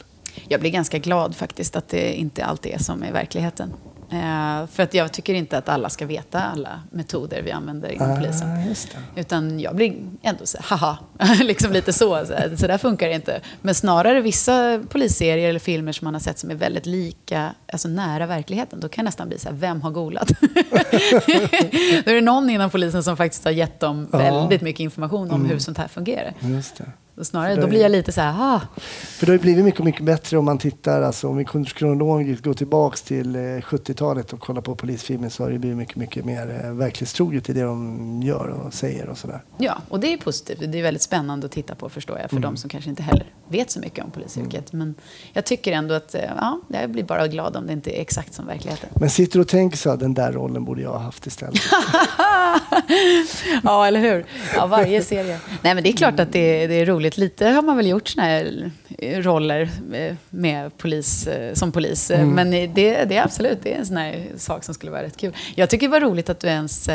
[0.47, 3.73] Jag blir ganska glad faktiskt att det inte alltid är som i verkligheten.
[4.11, 8.15] Eh, för att jag tycker inte att alla ska veta alla metoder vi använder inom
[8.15, 8.51] polisen.
[8.51, 8.55] Ah,
[9.15, 9.21] det.
[9.21, 10.97] Utan jag blir ändå så haha,
[11.43, 12.25] liksom lite så.
[12.25, 13.41] Så, så där funkar det inte.
[13.61, 17.87] Men snarare vissa polisserier eller filmer som man har sett som är väldigt lika, alltså
[17.87, 18.79] nära verkligheten.
[18.79, 20.27] Då kan jag nästan bli så här, vem har golat?
[22.05, 24.17] Då är det någon inom polisen som faktiskt har gett dem Ja.
[24.17, 26.33] väldigt mycket information om hur sånt här fungerar.
[26.39, 26.85] Just det.
[27.21, 30.03] Snarare, då blir jag lite så här, ah, För det har ju blivit mycket, mycket
[30.03, 34.61] bättre om man tittar, alltså om vi kronologiskt går tillbaks till eh, 70-talet och kollar
[34.61, 38.47] på polisfilmer så har det blivit mycket, mycket mer eh, verklighetstroget i det de gör
[38.47, 39.43] och säger och sådär.
[39.57, 40.71] Ja, och det är positivt.
[40.71, 42.29] Det är väldigt spännande att titta på förstår jag.
[42.29, 42.49] För Mm.
[42.53, 44.73] de som kanske inte heller vet så mycket om polisyrket.
[44.73, 44.95] Men
[45.33, 48.33] jag tycker ändå att, eh, ja, jag blir bara glad om det inte är exakt
[48.33, 48.89] som verkligheten.
[48.93, 51.61] Men sitter du och tänker så här, den där rollen borde jag ha haft istället.
[53.63, 54.25] ja, eller hur?
[54.55, 55.39] Ja, varje serie.
[55.61, 57.06] Nej, men det är klart att det, det är roligt.
[57.15, 62.11] Lite har man väl gjort såna här eh, roller eh, med polis, eh, som polis.
[62.11, 62.67] Eh, Men det,
[63.05, 65.35] det är absolut det är en sån här sak som skulle vara rätt kul.
[65.55, 66.89] Jag tycker det var roligt att du ens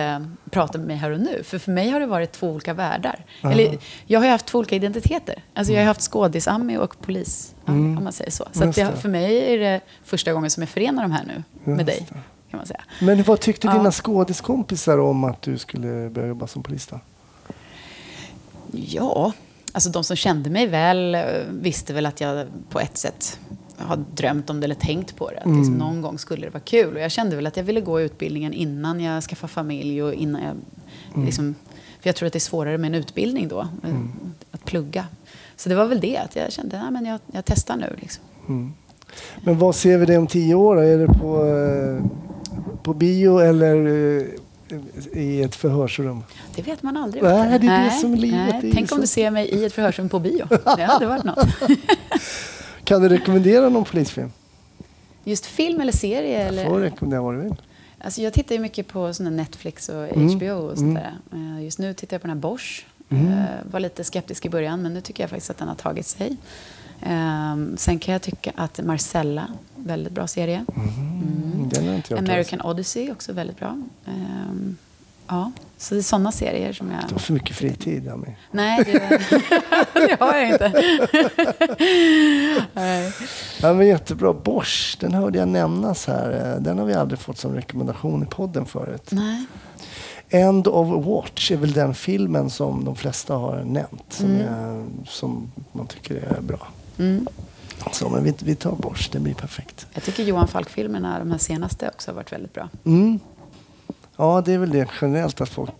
[0.50, 1.42] pratar med mig här och nu.
[1.44, 3.24] För för mig har det varit två olika världar.
[3.42, 5.34] Eller, jag har ju haft två olika identiteter.
[5.54, 8.48] Alltså, jag har haft skådis-Ami och polis om man säger så.
[8.52, 9.00] Så det.
[9.00, 12.06] för mig är det första gången som jag förenar de här nu med Just dig.
[12.50, 12.80] Kan man säga.
[13.00, 13.72] Men vad tyckte Ja.
[13.72, 17.00] dina skådiskompisar om att du skulle börja jobba som polis då?
[18.72, 19.32] Ja,
[19.72, 23.38] alltså de som kände mig väl eh, visste väl att jag på ett sätt
[23.76, 25.38] har drömt om det eller tänkt på det.
[25.38, 26.94] Att liksom någon gång skulle det vara kul.
[26.94, 30.42] Och jag kände väl att jag ville gå utbildningen innan jag skaffade familj och innan
[30.42, 30.56] jag
[31.24, 31.54] liksom,
[32.00, 34.00] för jag tror att det är svårare med en utbildning då, eh,
[34.50, 35.06] att plugga.
[35.56, 37.96] Så det var väl det, att jag kände att jag, jag testar nu.
[38.00, 38.24] Liksom.
[39.44, 40.76] Men vad ser vi dig om tio år?
[40.76, 40.82] då?
[40.82, 42.04] Är det på, eh,
[42.82, 44.26] på bio eller
[45.12, 46.24] i ett förhörsrum?
[46.56, 47.22] Det vet man aldrig.
[47.22, 48.68] Nej, det är det som livet, Nej.
[48.70, 50.46] är Tänk om du ser mig i ett förhörsrum på bio.
[50.76, 51.46] Det hade varit något.
[52.84, 54.32] Kan du rekommendera någon polisfilm?
[55.24, 56.38] Just film eller serie?
[56.48, 56.62] Eller?
[56.62, 57.54] Jag får rekommendera vad du vill.
[58.04, 60.34] Alltså jag tittar ju mycket på såna Netflix och Mm.
[60.36, 61.14] HBO och sånt där.
[61.32, 62.86] Eh, Just nu tittar jag på den här Bosch.
[63.10, 63.16] Eh,
[63.70, 66.36] Var lite skeptisk i början, men nu tycker jag faktiskt att den har tagit sig.
[67.02, 70.64] Ehm, Sen kan jag tycka att Marcella, väldigt bra serie.
[70.76, 71.62] Mm.
[71.64, 73.82] Inte jag hört American Odyssey, också väldigt bra.
[74.06, 74.76] Ehm,
[75.26, 77.20] Ja, så det är sådana serier som Du har jag...
[77.20, 78.36] för mycket fritid, Ami.
[78.50, 79.20] Nej, det,
[79.94, 80.68] det har jag inte.
[82.72, 83.12] Nej.
[83.62, 84.32] Ja, men jättebra.
[84.32, 86.56] Bosch, den hörde jag nämnas här.
[86.60, 89.08] Den har vi aldrig fått som rekommendation i podden förut.
[89.10, 89.44] Nej.
[90.28, 94.04] End of Watch är väl den filmen som de flesta har nämnt.
[94.08, 96.68] Som, är, som man tycker är bra.
[96.98, 97.26] Mm.
[97.92, 99.86] Så, men vi, vi tar Bosch, det blir perfekt.
[99.94, 102.68] Jag tycker Johan Falk-filmerna, de här senaste, också har varit väldigt bra.
[102.84, 103.20] Mm.
[104.16, 105.70] Ja, det är väl det generellt att folk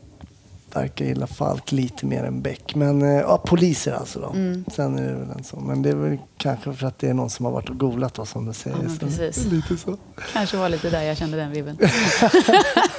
[0.74, 2.74] verkar gilla Falk lite mer än Beck.
[2.74, 4.30] Men eh, ja, poliser alltså då.
[4.30, 4.64] Mm.
[4.72, 5.66] Sen är det väl en sån.
[5.66, 8.14] Men det är väl kanske för att det är någon som har varit och googlat
[8.14, 8.76] då, som du säger.
[8.76, 9.46] Ja, precis.
[9.46, 9.96] Lite så.
[10.32, 11.78] Kanske var lite där jag kände den vibben.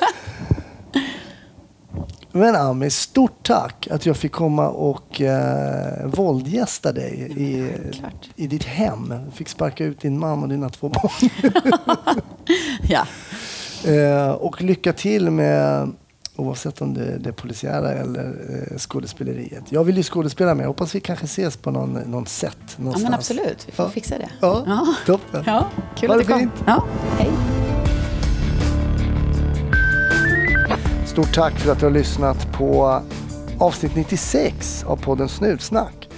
[2.35, 7.71] Men Ami, stort tack att jag fick komma och eh, våldgästa dig i,
[8.35, 9.13] i ditt hem.
[9.25, 11.29] Jag fick sparka ut din man och dina två barn.
[12.89, 13.05] Ja.
[13.91, 15.91] eh, och lycka till med
[16.35, 18.35] oavsett om det är det polisiära eller
[18.71, 19.63] eh, skådespeleriet.
[19.69, 20.65] Jag vill ju skådespela med.
[20.67, 23.03] Hoppas vi kanske ses på någon, någon set ja, någonstans.
[23.03, 23.63] men absolut.
[23.67, 23.89] Vi får Ja.
[23.91, 24.29] fixa det.
[24.41, 24.87] Ja, Ja.
[25.05, 25.43] toppen.
[25.47, 25.67] Ja,
[25.99, 26.39] kul Ha att du kom.
[26.39, 26.51] fint.
[26.67, 26.83] Ja,
[27.17, 27.31] hej.
[31.13, 33.01] Stort tack för att du har lyssnat på
[33.59, 36.09] avsnitt 96 av podden Snutsnack.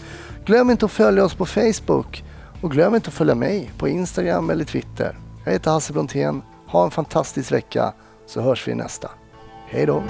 [0.46, 2.24] Glöm inte att följa oss på Facebook
[2.62, 5.18] och glöm inte att följa mig på Instagram eller Twitter.
[5.46, 6.42] Jag heter Hasse Brontén.
[6.68, 7.94] Ha en fantastisk vecka
[8.26, 9.10] så hörs vi i nästa.
[9.68, 10.04] Hej då!